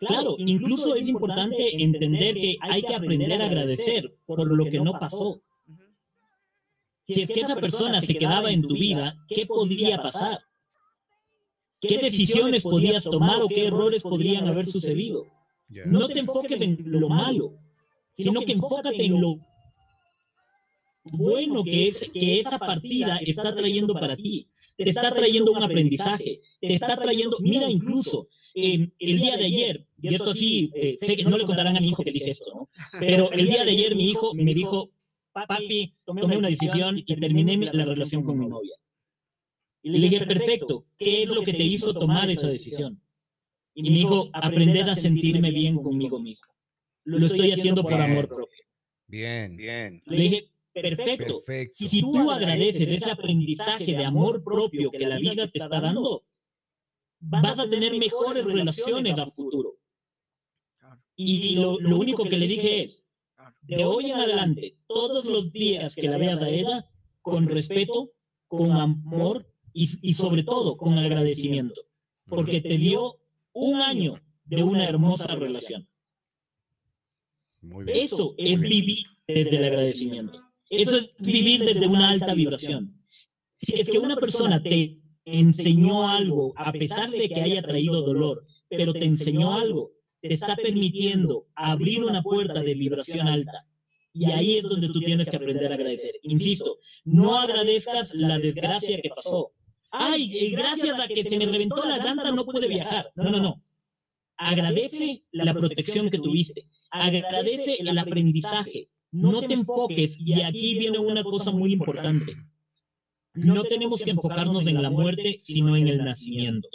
claro, 0.00 0.34
incluso 0.38 0.94
es 0.94 1.06
importante 1.08 1.82
entender 1.82 2.34
que 2.36 2.56
hay 2.62 2.82
que 2.82 2.94
aprender 2.94 3.42
a 3.42 3.46
agradecer 3.46 4.16
por 4.24 4.46
lo 4.50 4.64
que 4.64 4.80
no 4.80 4.98
pasó. 4.98 5.42
Si 7.08 7.22
es 7.22 7.30
que 7.30 7.40
esa 7.40 7.56
persona 7.56 8.02
se 8.02 8.14
quedaba 8.14 8.50
en 8.50 8.60
tu 8.62 8.74
vida, 8.74 9.16
¿qué 9.28 9.46
podría 9.46 9.96
pasar? 10.02 10.40
¿Qué 11.80 11.98
decisiones 11.98 12.64
podías 12.64 13.04
tomar 13.04 13.40
o 13.40 13.48
qué 13.48 13.66
errores 13.66 14.02
podrían 14.02 14.46
haber 14.46 14.66
sucedido? 14.66 15.26
No 15.86 16.08
te 16.08 16.20
enfoques 16.20 16.60
en 16.60 16.78
lo 16.84 17.08
malo, 17.08 17.54
sino 18.14 18.42
que 18.42 18.52
enfócate 18.52 19.06
en 19.06 19.20
lo 19.20 19.38
bueno 21.04 21.64
que, 21.64 21.88
es, 21.88 22.10
que 22.12 22.40
esa 22.40 22.58
partida 22.58 23.16
está 23.18 23.54
trayendo 23.54 23.94
para 23.94 24.14
ti. 24.14 24.46
Te 24.76 24.90
está 24.90 25.12
trayendo 25.12 25.52
un 25.52 25.62
aprendizaje, 25.62 26.40
te 26.60 26.74
está 26.74 26.96
trayendo, 26.96 27.38
mira 27.40 27.70
incluso, 27.70 28.28
el 28.54 28.92
día 28.98 29.36
de 29.36 29.46
ayer, 29.46 29.86
y 30.00 30.14
esto 30.14 30.32
sí, 30.32 30.70
eh, 30.74 30.96
sé 31.00 31.16
que 31.16 31.24
no 31.24 31.36
le 31.36 31.46
contarán 31.46 31.76
a 31.76 31.80
mi 31.80 31.88
hijo 31.88 32.04
que 32.04 32.12
dije 32.12 32.30
esto, 32.30 32.46
¿no? 32.54 32.68
Pero 33.00 33.32
el 33.32 33.46
día 33.46 33.64
de 33.64 33.72
ayer 33.72 33.96
mi 33.96 34.10
hijo 34.10 34.34
me 34.34 34.54
dijo, 34.54 34.90
papi, 35.46 35.94
tomé 36.04 36.24
una 36.24 36.48
decisión 36.48 36.98
y 36.98 37.16
terminé 37.16 37.56
la 37.72 37.84
relación 37.84 38.22
con 38.22 38.38
mi 38.38 38.46
novia. 38.46 38.74
Y 39.82 39.90
le 39.90 39.98
dije, 39.98 40.26
perfecto, 40.26 40.86
¿qué 40.98 41.22
es 41.22 41.28
lo 41.28 41.42
que 41.42 41.52
te 41.52 41.62
hizo 41.62 41.94
tomar 41.94 42.30
esa 42.30 42.48
decisión? 42.48 43.00
Y 43.74 43.82
me 43.82 43.90
dijo, 43.90 44.28
aprender 44.32 44.90
a 44.90 44.96
sentirme 44.96 45.50
bien 45.50 45.76
conmigo 45.76 46.18
mismo. 46.18 46.52
Lo 47.04 47.26
estoy 47.26 47.52
haciendo 47.52 47.82
por 47.82 47.94
amor 47.94 48.28
propio. 48.28 48.64
Bien, 49.06 49.56
bien. 49.56 50.02
Le 50.04 50.16
dije, 50.16 50.50
perfecto. 50.72 51.42
Si 51.72 52.00
tú 52.00 52.30
agradeces 52.30 52.88
ese 52.88 53.10
aprendizaje 53.10 53.92
de 53.92 54.04
amor 54.04 54.42
propio 54.44 54.90
que 54.90 55.06
la 55.06 55.18
vida 55.18 55.48
te 55.48 55.60
está 55.60 55.80
dando, 55.80 56.24
vas 57.20 57.58
a 57.58 57.68
tener 57.68 57.96
mejores 57.96 58.44
relaciones 58.44 59.18
a 59.18 59.30
futuro. 59.30 59.78
Y 61.16 61.56
lo, 61.56 61.80
lo 61.80 61.98
único 61.98 62.24
que 62.24 62.36
le 62.36 62.46
dije 62.46 62.84
es, 62.84 63.07
de 63.68 63.84
hoy 63.84 64.10
en 64.10 64.18
adelante, 64.18 64.78
todos 64.86 65.26
los 65.26 65.52
días 65.52 65.94
que 65.94 66.08
la 66.08 66.16
veas 66.16 66.40
a 66.40 66.48
ella, 66.48 66.86
con 67.20 67.46
respeto, 67.46 68.12
con 68.46 68.72
amor 68.72 69.46
y, 69.74 70.14
sobre 70.14 70.42
todo 70.42 70.76
con 70.76 70.96
agradecimiento, 70.98 71.82
porque 72.26 72.62
te 72.62 72.78
dio 72.78 73.20
un 73.52 73.80
año 73.80 74.14
de 74.46 74.62
una 74.62 74.88
hermosa 74.88 75.36
relación. 75.36 75.86
Eso 77.86 78.34
es 78.38 78.58
vivir 78.58 79.06
desde 79.26 79.56
el 79.56 79.64
agradecimiento. 79.64 80.40
Eso 80.70 80.96
es 80.96 81.10
vivir 81.18 81.62
desde 81.64 81.86
una 81.86 82.08
alta 82.08 82.34
vibración. 82.34 82.98
Si 83.54 83.78
es 83.78 83.90
que 83.90 83.98
una 83.98 84.16
persona 84.16 84.62
te 84.62 84.98
enseñó 85.26 86.08
algo, 86.08 86.54
a 86.56 86.72
pesar 86.72 87.10
de 87.10 87.28
que 87.28 87.42
haya 87.42 87.60
traído 87.60 88.00
dolor, 88.00 88.46
pero 88.70 88.94
te 88.94 89.04
enseñó 89.04 89.54
algo, 89.54 89.92
te 90.20 90.34
está 90.34 90.56
permitiendo 90.56 91.46
abrir 91.54 92.04
una 92.04 92.22
puerta 92.22 92.62
de 92.62 92.74
vibración 92.74 93.28
alta. 93.28 93.66
Y 94.12 94.30
ahí 94.30 94.58
es 94.58 94.64
donde 94.64 94.88
tú 94.88 95.00
tienes 95.00 95.28
que 95.28 95.36
aprender 95.36 95.70
a 95.70 95.74
agradecer. 95.74 96.12
Insisto, 96.22 96.78
no 97.04 97.36
agradezcas 97.36 98.14
la 98.14 98.38
desgracia 98.38 99.00
que 99.00 99.10
pasó, 99.10 99.52
ay, 99.90 100.50
gracias 100.50 100.98
a 100.98 101.06
que 101.06 101.24
se 101.24 101.38
me 101.38 101.46
reventó 101.46 101.84
la 101.84 101.98
llanta 101.98 102.32
no 102.32 102.44
pude 102.44 102.66
viajar. 102.68 103.10
No, 103.14 103.30
no, 103.30 103.40
no. 103.40 103.62
Agradece 104.36 105.24
la 105.32 105.52
protección 105.52 106.10
que 106.10 106.18
tuviste. 106.18 106.66
Agradece 106.90 107.76
el 107.80 107.98
aprendizaje. 107.98 108.88
No 109.10 109.40
te 109.40 109.54
enfoques, 109.54 110.18
y 110.20 110.42
aquí 110.42 110.78
viene 110.78 110.98
una 110.98 111.24
cosa 111.24 111.50
muy 111.50 111.72
importante. 111.72 112.36
No 113.34 113.62
tenemos 113.64 114.02
que 114.02 114.10
enfocarnos 114.10 114.66
en 114.66 114.82
la 114.82 114.90
muerte, 114.90 115.38
sino 115.42 115.76
en 115.76 115.88
el 115.88 116.04
nacimiento. 116.04 116.68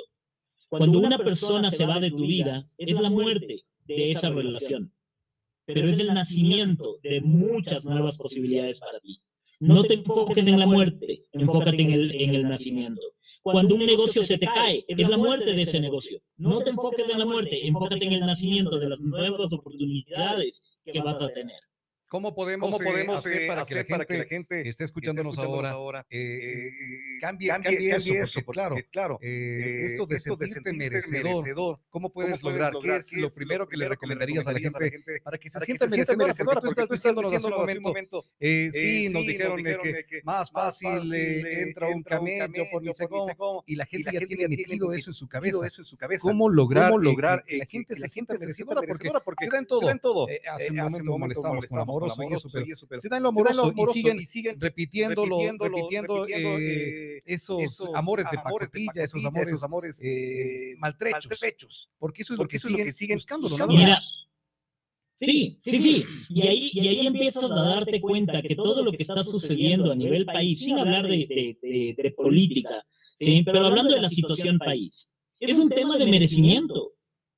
Cuando 0.78 1.00
una 1.00 1.20
persona 1.20 1.70
se 1.70 1.86
va 1.86 2.00
de 2.00 2.10
tu 2.10 2.26
vida, 2.26 2.68
es 2.78 3.00
la 3.00 3.12
muerte 3.12 3.64
de 3.86 4.12
esa 4.12 4.32
relación, 4.32 4.92
pero 5.66 5.88
es 5.88 6.00
el 6.00 6.14
nacimiento 6.14 6.98
de 7.04 7.22
muchas 7.22 7.86
nuevas 7.86 8.18
posibilidades 8.18 8.80
para 8.80 9.00
ti. 9.00 9.22
No 9.60 9.84
te 9.84 9.94
enfoques 9.94 10.48
en 10.48 10.60
la 10.60 10.66
muerte, 10.66 11.26
enfócate 11.32 11.80
en 11.80 11.92
el, 11.92 12.16
en 12.16 12.34
el 12.34 12.50
nacimiento. 12.50 13.02
Cuando 13.44 13.76
un 13.76 13.86
negocio 13.86 14.24
se 14.24 14.40
te 14.40 14.48
cae, 14.48 14.84
es 14.88 15.08
la 15.08 15.18
muerte 15.18 15.54
de 15.54 15.62
ese 15.62 15.80
negocio. 15.80 16.20
No 16.38 16.60
te 16.62 16.72
enfoques 16.72 17.08
en 17.08 17.20
la 17.20 17.26
muerte, 17.26 17.68
enfócate 17.68 18.06
en 18.06 18.14
el 18.14 18.22
nacimiento 18.22 18.80
de 18.80 18.90
las 18.90 19.00
nuevas 19.00 19.54
oportunidades 19.54 20.80
que 20.84 21.00
vas 21.02 21.22
a 21.22 21.30
tener. 21.30 21.60
¿Cómo 22.14 22.36
podemos, 22.36 22.70
¿Cómo 22.70 22.78
podemos 22.78 23.18
hacer, 23.18 23.42
eh, 23.42 23.48
para, 23.48 23.66
que 23.66 23.74
la 23.74 23.84
para, 23.86 24.06
que 24.06 24.20
la 24.20 24.26
gente, 24.26 24.70
esté 24.70 24.84
escuchándonos, 24.84 25.36
ahora, 25.40 25.72
ahora 25.72 26.06
eh, 26.12 26.68
eh, 26.68 27.20
cambie, 27.20 27.48
cambie, 27.48 27.90
cambie, 27.90 28.20
eso, 28.20 28.40
porque, 28.46 28.60
claro, 28.60 28.76
claro 28.92 29.20
esto 29.20 30.06
de 30.06 30.18
esto 30.18 30.38
sentirte 30.38 30.74
merecedor, 30.74 31.24
merecedor, 31.24 31.80
¿cómo 31.90 32.12
puedes 32.12 32.40
¿cómo 32.40 32.52
lograr? 32.52 32.74
¿Qué 32.84 32.98
es 32.98 33.14
lo 33.14 33.32
primero 33.32 33.68
que 33.68 33.78
le 33.78 33.90
recomendarías 33.90 34.46
a 34.46 34.52
la 34.52 34.60
gente 34.60 35.22
para 35.24 35.40
que 35.40 35.50
se 35.50 35.60
sienta 35.62 35.88
merecedora? 35.88 36.62
Porque 36.62 36.76
tú 36.76 36.82
estás 36.82 36.90
diciéndonos 36.90 37.34
hace 37.34 37.48
un 37.48 37.82
momento, 37.82 38.24
sí, 38.40 39.10
nos 39.12 39.26
dijeron 39.26 39.64
que 39.64 40.22
más 40.24 40.52
fácil 40.52 41.12
entra 41.12 41.88
un 41.88 42.04
camello 42.04 42.66
por 42.72 42.84
no 42.84 42.94
sé 42.94 43.08
cómo, 43.08 43.64
y 43.66 43.76
la 43.76 43.88
gente 43.88 44.12
ya 44.14 44.20
tiene 44.20 44.50
metido 44.50 44.94
eso 44.94 45.10
en 45.10 45.16
su 45.16 45.28
cabeza. 45.28 45.68
¿Cómo 46.22 46.48
lograr 46.48 47.44
que 47.44 47.58
la 47.58 47.66
gente 47.66 47.96
se 47.96 48.08
sienta 48.08 48.36
merecedora? 48.36 49.20
Porque 49.24 49.46
se 49.46 49.50
da 49.50 49.58
en 49.92 50.00
todo. 50.00 50.28
Hace 50.48 50.70
un 50.70 50.78
momento 50.78 51.18
molestamos 51.18 51.66
con 51.66 51.80
amor 51.80 52.03
se 52.10 53.10
dan 53.10 53.24
lo 53.24 53.30
amoroso, 53.30 53.74
y, 53.76 54.26
siguen, 54.26 54.60
repitiéndolo, 54.60 55.38
repitiendo, 55.60 56.28
eh, 56.28 57.22
esos, 57.26 57.84
amores 57.94 58.28
de 58.32 58.38
pacotilla, 58.38 59.04
esos 59.04 59.24
amores, 59.26 59.48
esos 59.48 59.64
amores 59.64 60.02
eh, 60.04 60.76
maltrechos, 60.78 61.90
porque 61.98 62.24
eso 62.24 62.34
es 62.34 62.40
lo 62.40 62.48
que, 62.48 62.60
siguen, 62.60 63.20
buscando. 63.42 63.50
Sí, 65.16 65.60
sí, 65.62 65.82
sí. 65.82 66.06
Y 66.30 66.48
ahí, 66.48 66.70
y 66.74 66.88
ahí 66.88 67.08
empiezas 67.08 67.44
a 67.44 67.64
darte 67.64 68.02
cuenta 68.02 68.42
que 68.42 68.56
todo 68.56 68.84
lo 68.84 68.92
que 68.92 69.04
está 69.04 69.24
sucediendo 69.24 69.92
a 69.92 69.96
nivel 69.96 70.26
país, 70.26 70.60
sin 70.60 70.78
hablar 70.80 71.08
de, 71.08 71.58
de 71.62 72.12
política, 72.12 72.84
¿sí? 73.20 73.44
pero 73.46 73.66
hablando 73.66 73.94
de 73.94 74.02
la 74.02 74.10
situación 74.10 74.58
país, 74.58 75.10
es 75.40 75.60
un 75.60 75.70
tema 75.70 75.98
de 75.98 76.08
merecimiento. 76.08 76.94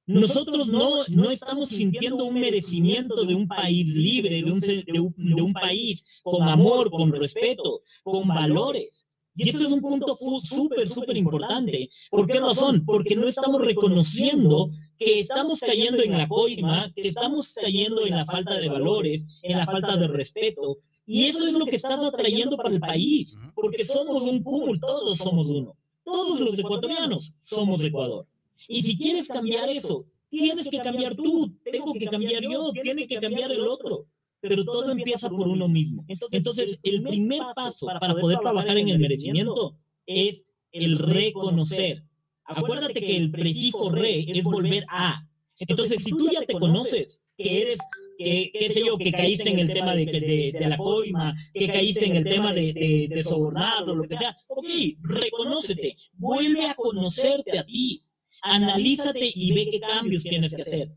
Nosotros 0.08 0.68
no, 0.68 1.04
no 1.08 1.32
estamos 1.32 1.70
sintiendo 1.70 2.26
un 2.26 2.40
merecimiento 2.40 3.26
de 3.26 3.34
un 3.34 3.48
país 3.48 3.88
libre, 3.96 4.44
de 4.44 4.52
un, 4.52 4.60
de 4.60 5.42
un, 5.42 5.54
país 5.54 6.06
con 6.24 6.48
amor, 6.48 6.92
con 6.92 7.12
respeto, 7.12 7.82
con 8.04 8.28
valores. 8.28 9.08
Y 9.36 9.50
esto 9.50 9.66
es 9.66 9.72
un 9.72 9.82
punto 9.82 10.16
súper, 10.44 10.88
súper 10.90 11.18
importante. 11.18 11.90
¿Por 12.12 12.28
qué 12.28 12.40
razón? 12.40 12.86
Porque 12.86 13.16
no 13.16 13.28
estamos 13.28 13.62
reconociendo 13.62 14.70
que 14.98 15.20
estamos 15.20 15.60
cayendo 15.60 16.04
en 16.04 16.12
la 16.18 16.28
coima, 16.28 16.92
que 16.96 17.08
estamos 17.08 17.54
cayendo 17.54 18.06
en 18.06 18.16
la 18.16 18.26
falta 18.26 18.60
de 18.60 18.70
valores, 18.70 19.26
en 19.42 19.58
la 19.58 19.66
falta 19.66 19.98
de 19.98 20.08
respeto. 20.08 20.78
Y 21.08 21.26
eso 21.26 21.46
es 21.48 21.54
lo 21.54 21.66
que 21.66 21.76
estás 21.76 22.00
atrayendo 22.00 22.58
para 22.58 22.70
el 22.70 22.80
país, 22.80 23.38
porque 23.56 23.86
somos 23.86 24.24
un 24.24 24.42
cúmulo, 24.44 24.80
todos 24.80 25.18
somos 25.18 25.50
uno. 25.50 25.76
Todos 26.04 26.40
los 26.40 26.58
ecuatorianos 26.60 27.34
somos 27.42 27.82
Ecuador. 27.82 28.28
Y 28.68 28.84
si 28.84 28.98
quieres 28.98 29.28
cambiar 29.28 29.70
eso, 29.70 30.06
tienes 30.30 30.70
que 30.70 30.80
cambiar 30.80 31.16
tú, 31.16 31.56
tengo 31.64 31.94
que 31.94 32.06
cambiar 32.06 32.44
yo, 32.44 32.72
tiene 32.72 33.08
que 33.08 33.20
cambiar 33.20 33.52
el 33.52 33.68
otro. 33.68 34.08
Pero 34.42 34.64
todo 34.64 34.92
empieza 34.92 35.30
por 35.30 35.48
uno 35.48 35.68
mismo. 35.68 36.06
Entonces, 36.32 36.80
el 36.84 37.02
primer 37.02 37.42
paso 37.56 37.88
para 37.88 38.14
poder 38.14 38.40
trabajar 38.40 38.78
en 38.78 38.90
el 38.90 39.00
merecimiento 39.00 39.78
es 40.06 40.46
el 40.72 41.00
reconocer. 41.00 42.04
Acuérdate 42.44 43.00
que 43.00 43.18
el 43.18 43.32
prefijo 43.32 43.90
re 43.90 44.26
es 44.28 44.44
volver 44.44 44.86
a. 44.90 45.28
Entonces, 45.58 46.04
si 46.04 46.12
tú 46.12 46.30
ya 46.32 46.42
te 46.42 46.54
conoces, 46.54 47.24
que 47.38 47.62
eres, 47.62 47.80
que, 48.18 48.52
qué 48.54 48.74
sé 48.74 48.84
yo, 48.86 48.98
que 48.98 49.12
caíste 49.12 49.50
en 49.50 49.60
el 49.60 49.74
tema 49.74 49.96
de, 49.96 50.06
de, 50.06 50.70
la 50.70 50.78
coima, 50.78 51.34
que 51.54 51.68
caíste 51.68 52.06
en 52.06 52.18
el 52.18 52.24
tema 52.24 52.54
de, 52.54 52.74
de, 52.74 53.08
de 53.10 53.24
sobornar 53.24 53.84
o 53.90 53.96
lo 53.96 54.04
que 54.04 54.18
sea, 54.18 54.36
ok, 54.48 54.68
reconócete, 55.02 55.96
vuelve 56.14 56.66
a 56.68 56.76
conocerte 56.76 57.58
a 57.58 57.66
ti, 57.66 58.04
analízate 58.42 59.32
y 59.34 59.54
ve 59.54 59.70
qué 59.72 59.80
cambios 59.80 60.24
tienes 60.24 60.54
que 60.54 60.62
hacer. 60.62 60.92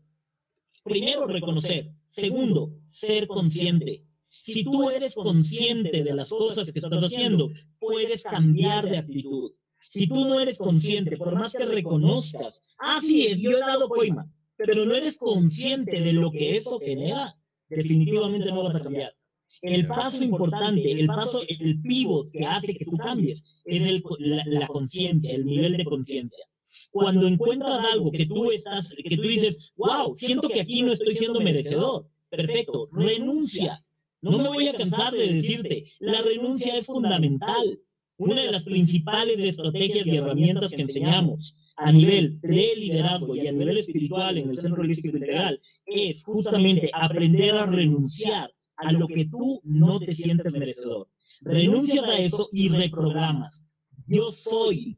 Primero, 0.83 1.27
reconocer. 1.27 1.91
Segundo, 2.07 2.73
ser 2.91 3.27
consciente. 3.27 4.05
Si 4.29 4.63
tú 4.63 4.89
eres 4.89 5.15
consciente 5.15 6.03
de 6.03 6.13
las 6.13 6.29
cosas 6.29 6.71
que 6.71 6.79
estás 6.79 7.03
haciendo, 7.03 7.51
puedes 7.79 8.23
cambiar 8.23 8.89
de 8.89 8.97
actitud. 8.97 9.51
Si 9.91 10.07
tú 10.07 10.27
no 10.27 10.39
eres 10.39 10.57
consciente, 10.57 11.17
por 11.17 11.35
más 11.35 11.53
que 11.53 11.65
reconozcas, 11.65 12.63
así 12.77 13.27
es, 13.27 13.39
yo 13.39 13.51
he 13.51 13.59
dado 13.59 13.89
coima, 13.89 14.31
pero 14.55 14.85
no 14.85 14.93
eres 14.93 15.17
consciente 15.17 16.01
de 16.01 16.13
lo 16.13 16.31
que 16.31 16.57
eso 16.57 16.79
genera, 16.79 17.35
definitivamente 17.69 18.51
no 18.51 18.63
vas 18.63 18.75
a 18.75 18.83
cambiar. 18.83 19.15
El 19.61 19.87
paso 19.87 20.23
importante, 20.23 20.91
el 20.91 21.07
paso, 21.07 21.41
el 21.47 21.81
pivot 21.81 22.31
que 22.31 22.45
hace 22.45 22.75
que 22.75 22.85
tú 22.85 22.97
cambies, 22.97 23.43
es 23.65 24.01
la 24.19 24.67
conciencia, 24.67 25.33
el 25.33 25.45
nivel 25.45 25.75
de 25.77 25.85
conciencia. 25.85 26.45
Cuando 26.91 27.27
encuentras 27.27 27.79
algo 27.93 28.11
que 28.11 28.25
tú 28.25 28.51
estás, 28.51 28.91
que 28.91 29.15
tú 29.15 29.21
dices, 29.23 29.73
wow, 29.75 30.15
siento 30.15 30.49
que 30.49 30.61
aquí 30.61 30.81
no 30.81 30.91
estoy 30.91 31.15
siendo 31.15 31.39
merecedor. 31.39 32.07
Perfecto, 32.29 32.89
renuncia. 32.91 33.83
No 34.21 34.37
me 34.37 34.49
voy 34.49 34.67
a 34.67 34.73
cansar 34.73 35.13
de 35.13 35.33
decirte, 35.33 35.85
la 35.99 36.21
renuncia 36.21 36.75
es 36.75 36.85
fundamental. 36.85 37.79
Una 38.17 38.41
de 38.41 38.51
las 38.51 38.63
principales 38.63 39.39
estrategias 39.39 40.05
y 40.05 40.17
herramientas 40.17 40.71
que 40.71 40.81
enseñamos 40.81 41.55
a 41.77 41.91
nivel 41.91 42.39
de 42.41 42.73
liderazgo 42.75 43.35
y 43.35 43.47
a 43.47 43.51
nivel 43.53 43.77
espiritual 43.77 44.37
en 44.37 44.49
el 44.49 44.59
Centro 44.59 44.81
Holístico 44.81 45.15
Integral 45.15 45.59
es 45.85 46.25
justamente 46.25 46.89
aprender 46.93 47.55
a 47.55 47.65
renunciar 47.65 48.51
a 48.75 48.91
lo 48.91 49.07
que 49.07 49.25
tú 49.25 49.61
no 49.63 49.99
te 49.99 50.13
sientes 50.13 50.53
merecedor. 50.53 51.07
Renuncias 51.41 52.03
a 52.09 52.17
eso 52.17 52.49
y 52.51 52.67
reprogramas. 52.67 53.63
Yo 54.07 54.31
soy 54.31 54.97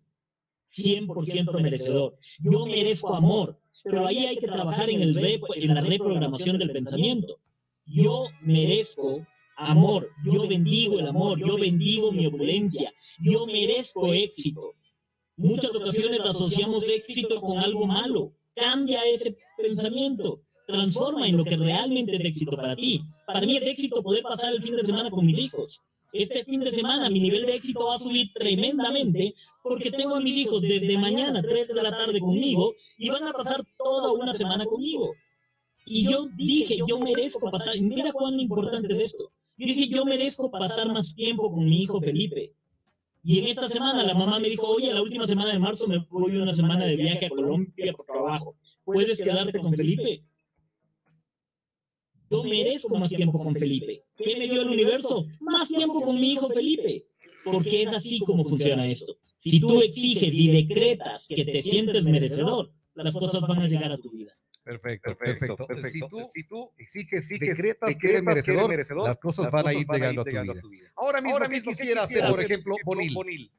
100% 0.76 1.62
merecedor. 1.62 2.18
Yo 2.40 2.66
merezco 2.66 3.16
amor. 3.16 3.58
Pero 3.84 4.06
ahí 4.06 4.26
hay 4.26 4.38
que 4.38 4.48
trabajar 4.48 4.90
en, 4.90 5.02
el 5.02 5.18
en 5.18 5.74
la 5.74 5.82
reprogramación 5.82 6.60
del 6.60 6.72
pensamiento. 6.72 7.40
Yo 7.86 8.28
merezco 8.42 9.26
amor, 9.58 10.10
yo 10.24 10.48
bendigo 10.48 11.00
el 11.00 11.08
amor, 11.08 11.40
yo 11.40 11.58
bendigo 11.58 12.12
mi 12.12 12.28
opulencia, 12.28 12.94
yo 13.20 13.46
merezco 13.48 14.14
éxito. 14.14 14.74
Muchas 15.38 15.76
ocasiones 15.76 16.22
asociamos 16.26 16.88
éxito 16.88 17.42
con 17.42 17.58
algo 17.58 17.88
malo. 17.88 18.34
Cambia 18.56 19.02
ese 19.06 19.38
pensamiento, 19.58 20.42
transforma 20.68 21.28
en 21.28 21.38
lo 21.38 21.44
que 21.44 21.58
realmente 21.58 22.16
es 22.18 22.26
éxito 22.26 22.52
para 22.52 22.76
ti. 22.76 23.02
Para 23.26 23.42
mí 23.42 23.58
es 23.58 23.68
éxito 23.68 24.04
poder 24.04 24.24
pasar 24.24 24.54
el 24.54 24.62
fin 24.62 24.76
de 24.76 24.86
semana 24.86 25.10
con 25.10 25.26
mis 25.26 25.40
hijos. 25.40 25.82
Este 26.12 26.44
fin 26.44 26.60
de 26.60 26.72
semana 26.72 27.10
mi 27.10 27.22
nivel 27.22 27.46
de 27.46 27.56
éxito 27.56 27.86
va 27.86 27.96
a 27.96 28.00
subir 28.00 28.32
tremendamente 28.34 29.34
porque 29.64 29.92
tengo 29.92 30.16
a 30.16 30.20
mis 30.20 30.36
hijos 30.36 30.62
desde 30.62 30.98
mañana, 30.98 31.42
3 31.42 31.70
de 31.70 31.84
la 31.84 31.92
tarde 31.92 32.20
conmigo 32.20 32.74
y 32.98 33.10
van 33.10 33.28
a 33.28 33.32
pasar 33.32 33.64
toda 33.78 34.12
una 34.12 34.34
semana 34.34 34.66
conmigo. 34.66 35.14
Y 35.86 36.10
yo 36.10 36.28
dije, 36.36 36.80
yo 36.88 37.00
merezco 37.00 37.50
pasar, 37.50 37.80
mira 37.80 38.12
cuán 38.12 38.40
importante 38.40 38.94
es 38.94 39.00
esto. 39.00 39.32
Yo 39.58 39.68
dije, 39.68 39.88
yo 39.88 40.06
merezco 40.06 40.52
pasar 40.52 40.92
más 40.92 41.16
tiempo 41.16 41.52
con 41.52 41.64
mi 41.66 41.84
hijo 41.84 42.02
Felipe. 42.02 42.54
Y 43.24 43.40
en 43.40 43.48
esta 43.48 43.70
semana 43.70 44.04
la 44.04 44.16
mamá 44.16 44.40
me 44.40 44.50
dijo, 44.50 44.68
oye, 44.68 44.94
la 44.94 45.02
última 45.02 45.28
semana 45.28 45.54
de 45.54 45.60
marzo 45.60 45.88
me 45.88 46.00
voy 46.10 46.36
una 46.38 46.54
semana 46.54 46.86
de 46.86 46.96
viaje 46.96 47.28
a 47.28 47.30
Colombia 47.30 47.94
por 47.94 48.06
trabajo. 48.06 48.56
¿Puedes 48.84 49.22
quedarte 49.22 49.60
con 49.60 49.74
Felipe? 49.74 50.24
Yo 52.32 52.44
merezco 52.44 52.98
más 52.98 53.10
tiempo 53.10 53.44
con 53.44 53.54
Felipe. 53.56 54.06
¿Qué 54.16 54.38
me 54.38 54.48
dio 54.48 54.62
el 54.62 54.70
universo? 54.70 55.26
Más 55.42 55.68
tiempo 55.68 56.02
con 56.02 56.16
mi 56.20 56.34
hijo 56.34 56.50
Felipe. 56.50 57.06
Porque 57.44 57.84
es 57.84 57.90
así 57.90 58.20
como 58.20 58.46
funciona 58.46 58.88
esto. 58.88 59.18
Si 59.40 59.60
tú 59.60 59.82
exiges 59.82 60.32
y 60.32 60.66
decretas 60.66 61.28
que 61.28 61.44
te 61.44 61.62
sientes 61.62 62.06
merecedor, 62.06 62.72
las 62.94 63.16
cosas 63.16 63.42
van 63.42 63.60
a 63.60 63.68
llegar 63.68 63.92
a 63.92 63.98
tu 63.98 64.12
vida. 64.12 64.32
Perfecto, 64.64 65.18
perfecto, 65.18 65.68
perfecto. 65.68 66.26
Si, 66.28 66.44
tú, 66.44 66.72
exiges, 66.78 67.28
decretas, 67.28 67.96
que 67.96 68.08
eres 68.08 68.24
merecedor, 68.24 68.72
las 69.04 69.18
cosas 69.18 69.52
van 69.52 69.68
a 69.68 69.74
ir 69.74 69.88
llegando, 69.92 70.22
a, 70.22 70.60
tu 70.60 70.70
vida. 70.70 70.92
Ahora 70.96 71.20
mismo, 71.20 71.38
ahora 71.38 71.50
mismo 71.50 71.72
quisiera 71.72 72.04
hacer, 72.04 72.24
por 72.30 72.40
ejemplo, 72.42 72.76
Bonil? 72.86 73.52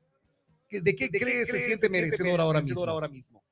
¿De 0.70 0.94
qué, 0.94 1.10
crees 1.10 1.48
se 1.48 1.58
siente 1.58 1.88
merecedor 1.88 2.40
ahora 2.40 2.62
mismo? 2.62 2.84
Ahora 2.86 3.08
mismo? 3.08 3.42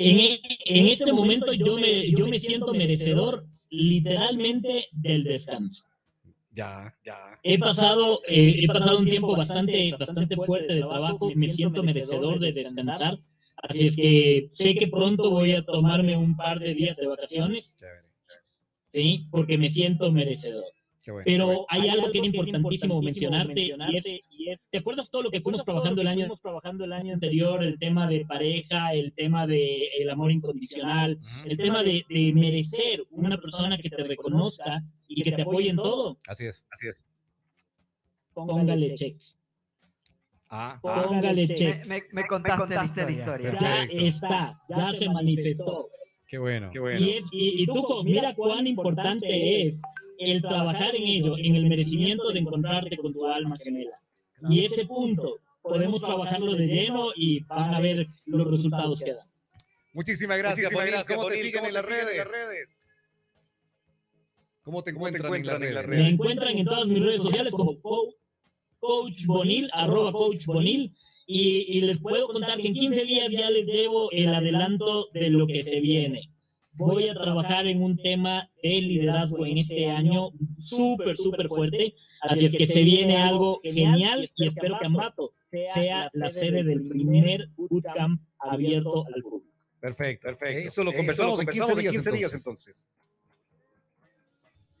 En, 0.00 0.18
e, 0.18 0.40
en, 0.66 0.86
este 0.86 1.12
momento 1.12 1.52
yo 1.52 1.76
me, 1.76 2.10
yo 2.10 2.28
me 2.28 2.38
siento 2.38 2.72
merecedor 2.72 3.44
literalmente 3.68 4.86
del 4.92 5.24
descanso. 5.24 5.84
Ya, 6.52 6.94
ya. 7.04 7.16
He 7.42 7.58
pasado, 7.58 8.20
eh, 8.26 8.60
he 8.62 8.66
pasado 8.66 8.98
un 8.98 9.06
tiempo 9.06 9.36
bastante, 9.36 9.92
bastante 9.98 10.36
fuerte 10.36 10.74
de 10.74 10.80
trabajo, 10.80 11.30
me 11.34 11.48
siento 11.48 11.82
merecedor 11.82 12.38
de 12.38 12.52
descansar 12.52 13.18
Así 13.62 13.88
es 13.88 13.96
que 13.96 14.48
sé 14.52 14.74
que 14.74 14.86
pronto 14.86 15.30
voy 15.30 15.52
a 15.52 15.64
tomarme 15.64 16.16
un 16.16 16.36
par 16.36 16.60
de 16.60 16.74
días 16.74 16.96
de 16.96 17.08
vacaciones. 17.08 17.74
Sí, 18.92 19.26
porque 19.30 19.58
me 19.58 19.70
siento 19.70 20.12
merecedor. 20.12 20.64
Pero 21.24 21.66
hay 21.68 21.88
algo 21.88 22.10
que 22.10 22.18
es 22.18 22.24
importantísimo 22.24 23.00
mencionarte, 23.02 23.74
y, 24.30 24.48
es, 24.50 24.68
¿te 24.70 24.78
acuerdas 24.78 25.10
todo 25.10 25.22
lo 25.22 25.30
que 25.30 25.40
fuimos 25.40 25.64
trabajando 25.64 26.02
el 26.02 26.08
año, 26.08 26.28
trabajando 26.42 26.84
el 26.84 26.92
año 26.92 27.14
anterior? 27.14 27.62
El 27.62 27.78
tema 27.78 28.08
de 28.08 28.24
pareja, 28.26 28.92
el 28.94 29.12
tema 29.12 29.46
de 29.46 29.88
el 29.98 30.10
amor 30.10 30.32
incondicional, 30.32 31.18
el 31.44 31.56
tema 31.56 31.82
de, 31.82 32.04
de, 32.08 32.32
merecer 32.34 33.04
una 33.10 33.38
persona 33.38 33.78
que 33.78 33.90
te 33.90 34.04
reconozca 34.04 34.82
y 35.06 35.22
que 35.22 35.32
te 35.32 35.42
apoye 35.42 35.70
en 35.70 35.76
todo. 35.76 36.18
Así 36.26 36.46
es, 36.46 36.66
así 36.70 36.88
es. 36.88 37.06
Póngale 38.34 38.94
check. 38.94 39.16
Ah, 40.50 40.78
Póngale 40.80 41.46
check. 41.48 41.84
Me, 41.86 42.02
me, 42.12 42.26
contaste, 42.26 43.02
la 43.04 43.10
historia. 43.10 43.56
Ya 43.60 43.84
está, 43.84 44.62
ya 44.68 44.92
se 44.92 45.08
manifestó. 45.08 45.90
Qué 46.28 46.36
bueno, 46.36 46.70
qué 46.70 46.78
bueno. 46.78 47.00
Y, 47.00 47.24
y, 47.32 47.66
tú, 47.66 48.02
mira 48.04 48.34
cuán 48.34 48.66
importante 48.66 49.66
es 49.66 49.80
el 50.18 50.42
trabajar 50.42 50.94
en 50.94 51.02
ello, 51.02 51.36
en 51.38 51.54
el 51.54 51.66
merecimiento 51.68 52.30
de 52.30 52.40
encontrarte 52.40 52.98
con 52.98 53.14
tu 53.14 53.26
alma 53.26 53.56
gemela. 53.56 53.96
Y 54.50 54.66
ese 54.66 54.84
punto 54.84 55.38
podemos 55.62 56.02
trabajarlo 56.02 56.54
de 56.54 56.66
lleno 56.66 57.12
y 57.16 57.40
van 57.44 57.74
a 57.74 57.80
ver 57.80 58.06
los 58.26 58.50
resultados 58.50 59.00
que 59.00 59.14
dan. 59.14 59.26
Muchísimas 59.94 60.38
gracias, 60.38 60.70
Muchísimas 60.70 61.06
¿Cómo, 61.06 61.28
te 61.28 61.38
siguen 61.38 61.64
en 61.64 61.74
las 61.74 61.86
redes? 61.86 62.94
¿Cómo 64.62 64.84
te 64.84 64.90
encuentran, 64.90 65.34
en, 65.34 65.74
las 65.74 65.86
redes? 65.86 66.04
Me 66.04 66.10
encuentran 66.10 66.56
en 66.56 66.66
todas 66.66 66.86
mis 66.88 67.02
redes 67.02 67.22
sociales 67.22 67.52
como 67.52 67.80
Coach 67.80 69.24
Bonil, 69.26 69.70
arroba 69.72 70.12
Coach 70.12 70.44
Bonil, 70.44 70.94
y, 71.30 71.82
les 71.82 72.00
puedo 72.00 72.26
contar 72.26 72.58
que 72.58 72.68
en 72.68 72.74
15 72.74 73.04
días 73.04 73.28
ya 73.30 73.50
les 73.50 73.66
llevo 73.66 74.10
el 74.12 74.34
adelanto 74.34 75.10
de 75.12 75.28
lo 75.28 75.46
que 75.46 75.62
se 75.62 75.80
viene. 75.80 76.32
Voy 76.72 77.08
a 77.08 77.14
trabajar 77.14 77.66
en 77.66 77.82
un 77.82 77.98
tema 77.98 78.50
de 78.62 78.80
liderazgo 78.80 79.44
en 79.44 79.58
este 79.58 79.90
año 79.90 80.30
súper, 80.56 81.18
súper 81.18 81.48
fuerte, 81.48 81.94
así 82.22 82.46
es 82.46 82.56
que 82.56 82.66
se 82.66 82.82
viene 82.82 83.18
algo 83.18 83.60
genial 83.62 84.30
y 84.36 84.46
espero 84.46 84.78
que 84.80 84.86
Ambato 84.86 85.34
sea 85.50 86.08
la 86.14 86.32
sede 86.32 86.64
del 86.64 86.88
primer 86.88 87.48
bootcamp 87.56 88.22
abierto 88.38 89.04
al 89.14 89.22
público. 89.22 89.52
Perfecto, 89.80 90.28
perfecto. 90.28 90.68
Eso 90.68 90.84
lo 90.84 90.92
conversamos, 90.92 91.40
en 91.40 91.46
15 91.46 92.12
días 92.12 92.32
entonces. 92.32 92.88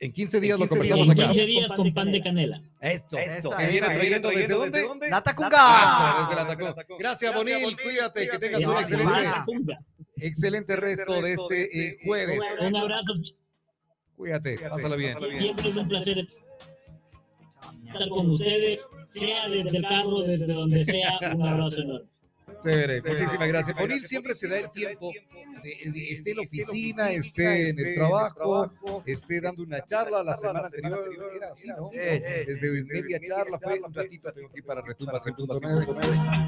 En 0.00 0.12
15 0.12 0.40
días 0.40 0.58
lo 0.58 0.68
conversamos 0.68 1.08
acá. 1.08 1.24
En 1.24 1.32
15 1.32 1.46
días 1.46 1.72
con 1.72 1.92
pan 1.92 2.12
de 2.12 2.22
canela. 2.22 2.62
Esto. 2.80 3.18
Esto. 3.18 3.50
¿Que 3.56 3.66
vienes 3.66 3.90
trayendo 3.90 4.28
desde 4.28 4.82
dónde? 4.82 5.10
La 5.10 5.22
Tacunga. 5.22 6.20
Desde 6.20 6.34
la 6.36 6.46
Tacunga. 6.46 6.98
Gracias, 6.98 7.34
Bonil. 7.34 7.76
Cuídate, 7.82 8.28
que 8.28 8.38
tengas 8.38 8.64
un 8.64 8.76
excelente, 8.76 9.76
excelente 10.16 10.76
resto 10.76 11.20
de 11.20 11.32
este 11.32 11.88
eh, 11.88 11.98
jueves. 12.04 12.40
Un 12.60 12.76
abrazo. 12.76 13.14
Cuídate, 14.16 14.58
pásala 14.58 14.96
bien. 14.96 15.16
Siempre 15.38 15.70
es 15.70 15.76
un 15.76 15.88
placer 15.88 16.26
estar 17.86 18.08
con 18.08 18.30
ustedes, 18.30 18.86
sea 19.08 19.48
desde 19.48 19.78
el 19.78 19.82
carro, 19.82 20.22
desde 20.22 20.46
donde 20.46 20.84
sea. 20.84 21.18
Un 21.34 21.48
abrazo 21.48 21.82
enorme. 21.82 22.17
Chévere, 22.62 23.02
muchísimas 23.02 23.48
gracias. 23.48 23.76
Bonil 23.76 24.04
siempre 24.04 24.34
se 24.34 24.48
da 24.48 24.58
el 24.58 24.70
tiempo 24.70 25.10
esté 25.62 26.30
en 26.30 26.36
la 26.36 26.42
oficina, 26.42 27.10
esté 27.10 27.70
en 27.70 27.78
el 27.78 27.94
trabajo, 27.94 29.02
esté 29.06 29.40
dando 29.40 29.62
una 29.62 29.84
charla. 29.84 30.22
La 30.22 30.36
semana 30.36 30.66
anterior 30.66 31.32
era 31.34 31.52
así, 31.52 31.68
¿no? 31.68 31.88
Desde 31.90 32.84
media 32.84 33.18
charla 33.26 33.58
fue 33.58 33.80
un 33.80 33.92
ratito, 33.92 34.32
tengo 34.32 34.50
que 34.50 34.58
ir 34.58 34.64
para 34.64 34.82
Retumbas 34.82 35.24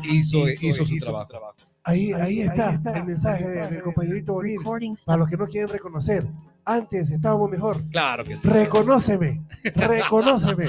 Hizo, 0.04 0.48
hizo 0.48 0.84
su 0.84 0.96
trabajo. 0.98 1.54
Ahí, 1.84 2.12
ahí 2.12 2.42
está 2.42 2.80
el 2.94 3.04
mensaje 3.04 3.46
del 3.46 3.82
compañerito 3.82 4.34
Bonil. 4.34 4.60
A 5.06 5.16
los 5.16 5.28
que 5.28 5.36
no 5.36 5.46
quieren 5.46 5.68
reconocer, 5.68 6.26
antes 6.64 7.10
estábamos 7.10 7.50
mejor. 7.50 7.82
Claro 7.90 8.24
que 8.24 8.36
sí. 8.36 8.48
Reconóceme, 8.48 9.42
reconóceme. 9.74 10.66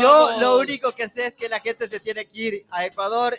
Yo 0.00 0.40
lo 0.40 0.58
único 0.58 0.92
que 0.92 1.08
sé 1.08 1.26
es 1.26 1.36
que 1.36 1.48
la 1.48 1.60
gente 1.60 1.88
se 1.88 2.00
tiene 2.00 2.24
que 2.26 2.40
ir 2.40 2.66
a 2.70 2.86
Ecuador 2.86 3.38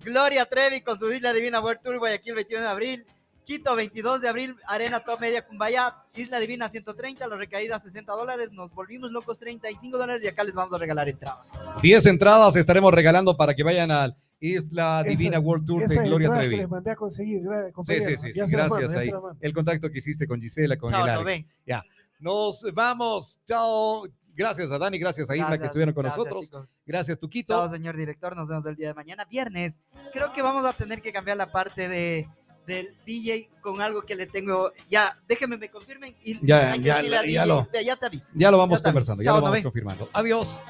Gloria 0.00 0.44
Trevi 0.46 0.80
con 0.82 0.98
su 0.98 1.12
Isla 1.12 1.32
Divina 1.32 1.60
World 1.60 1.80
Tour 1.82 1.98
Guayaquil 1.98 2.34
21 2.34 2.62
de 2.62 2.68
abril. 2.68 3.06
Quito 3.44 3.76
22 3.76 4.22
de 4.22 4.28
abril, 4.28 4.56
Arena 4.66 4.98
Top 4.98 5.20
Media 5.20 5.46
Cumbaya, 5.46 5.94
Isla 6.16 6.40
Divina 6.40 6.68
130, 6.68 7.28
los 7.28 7.38
recaídas 7.38 7.84
60 7.84 8.12
dólares, 8.12 8.50
nos 8.50 8.74
volvimos 8.74 9.12
locos 9.12 9.38
35 9.38 9.96
dólares 9.96 10.24
y 10.24 10.26
acá 10.26 10.42
les 10.42 10.56
vamos 10.56 10.74
a 10.74 10.78
regalar 10.78 11.08
entradas. 11.08 11.52
10 11.80 12.06
entradas 12.06 12.56
estaremos 12.56 12.92
regalando 12.92 13.36
para 13.36 13.54
que 13.54 13.62
vayan 13.62 13.92
al 13.92 14.16
Isla 14.40 15.04
Divina 15.04 15.38
World 15.38 15.64
Tour 15.64 15.86
de 15.86 15.96
Gloria 15.96 16.28
Trevi. 16.32 16.50
Que 16.50 16.56
les 16.56 16.68
mandé 16.68 16.90
a 16.90 16.96
conseguir, 16.96 17.42
sí, 17.84 18.02
sí, 18.02 18.16
sí, 18.16 18.32
gracias 18.48 18.96
ahí. 18.96 19.12
El 19.40 19.52
contacto 19.52 19.92
que 19.92 19.98
hiciste 19.98 20.26
con 20.26 20.40
Gisela, 20.40 20.76
con 20.76 20.92
el 20.92 21.00
Alex. 21.00 21.46
Ya. 21.64 21.84
Nos 22.18 22.66
vamos. 22.74 23.38
Chao. 23.46 24.08
Gracias 24.36 24.70
a 24.70 24.78
Dani, 24.78 24.98
gracias 24.98 25.30
a 25.30 25.36
Isla 25.36 25.58
que 25.58 25.64
estuvieron 25.64 25.94
con 25.94 26.04
nosotros. 26.04 26.50
Gracias, 26.84 27.18
Tuquito. 27.18 27.54
Chao, 27.54 27.70
señor 27.70 27.96
director. 27.96 28.36
Nos 28.36 28.48
vemos 28.48 28.66
el 28.66 28.76
día 28.76 28.88
de 28.88 28.94
mañana, 28.94 29.24
viernes. 29.24 29.78
Creo 30.12 30.32
que 30.32 30.42
vamos 30.42 30.66
a 30.66 30.74
tener 30.74 31.00
que 31.00 31.10
cambiar 31.10 31.38
la 31.38 31.50
parte 31.50 31.88
de, 31.88 32.28
del 32.66 32.94
DJ 33.06 33.48
con 33.62 33.80
algo 33.80 34.02
que 34.02 34.14
le 34.14 34.26
tengo. 34.26 34.72
Ya, 34.90 35.18
déjenme 35.26 35.56
me 35.56 35.70
confirmen. 35.70 36.14
Y 36.22 36.34
ya, 36.46 36.76
ya, 36.76 37.00
ya, 37.00 37.46
lo, 37.46 37.66
ya 37.72 37.96
te 37.96 38.06
aviso. 38.06 38.32
Ya 38.34 38.50
lo 38.50 38.58
vamos 38.58 38.82
conversando, 38.82 39.22
ya 39.22 39.32
lo 39.32 39.40
vamos 39.40 39.62
confirmando. 39.62 40.10
Adiós. 40.12 40.60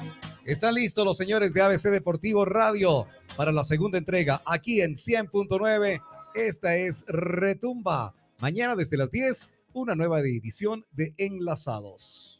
Están 0.45 0.75
listos 0.75 1.03
los 1.03 1.17
señores 1.17 1.53
de 1.53 1.61
ABC 1.61 1.89
Deportivo 1.89 2.45
Radio 2.45 3.05
para 3.35 3.51
la 3.51 3.65
segunda 3.65 3.97
entrega 3.97 4.41
aquí 4.45 4.81
en 4.81 4.95
100.9. 4.95 6.01
Esta 6.35 6.75
es 6.77 7.03
Retumba. 7.07 8.13
Mañana 8.39 8.77
desde 8.77 8.95
las 8.95 9.11
10, 9.11 9.51
una 9.73 9.93
nueva 9.93 10.21
edición 10.21 10.85
de 10.91 11.13
Enlazados. 11.17 12.36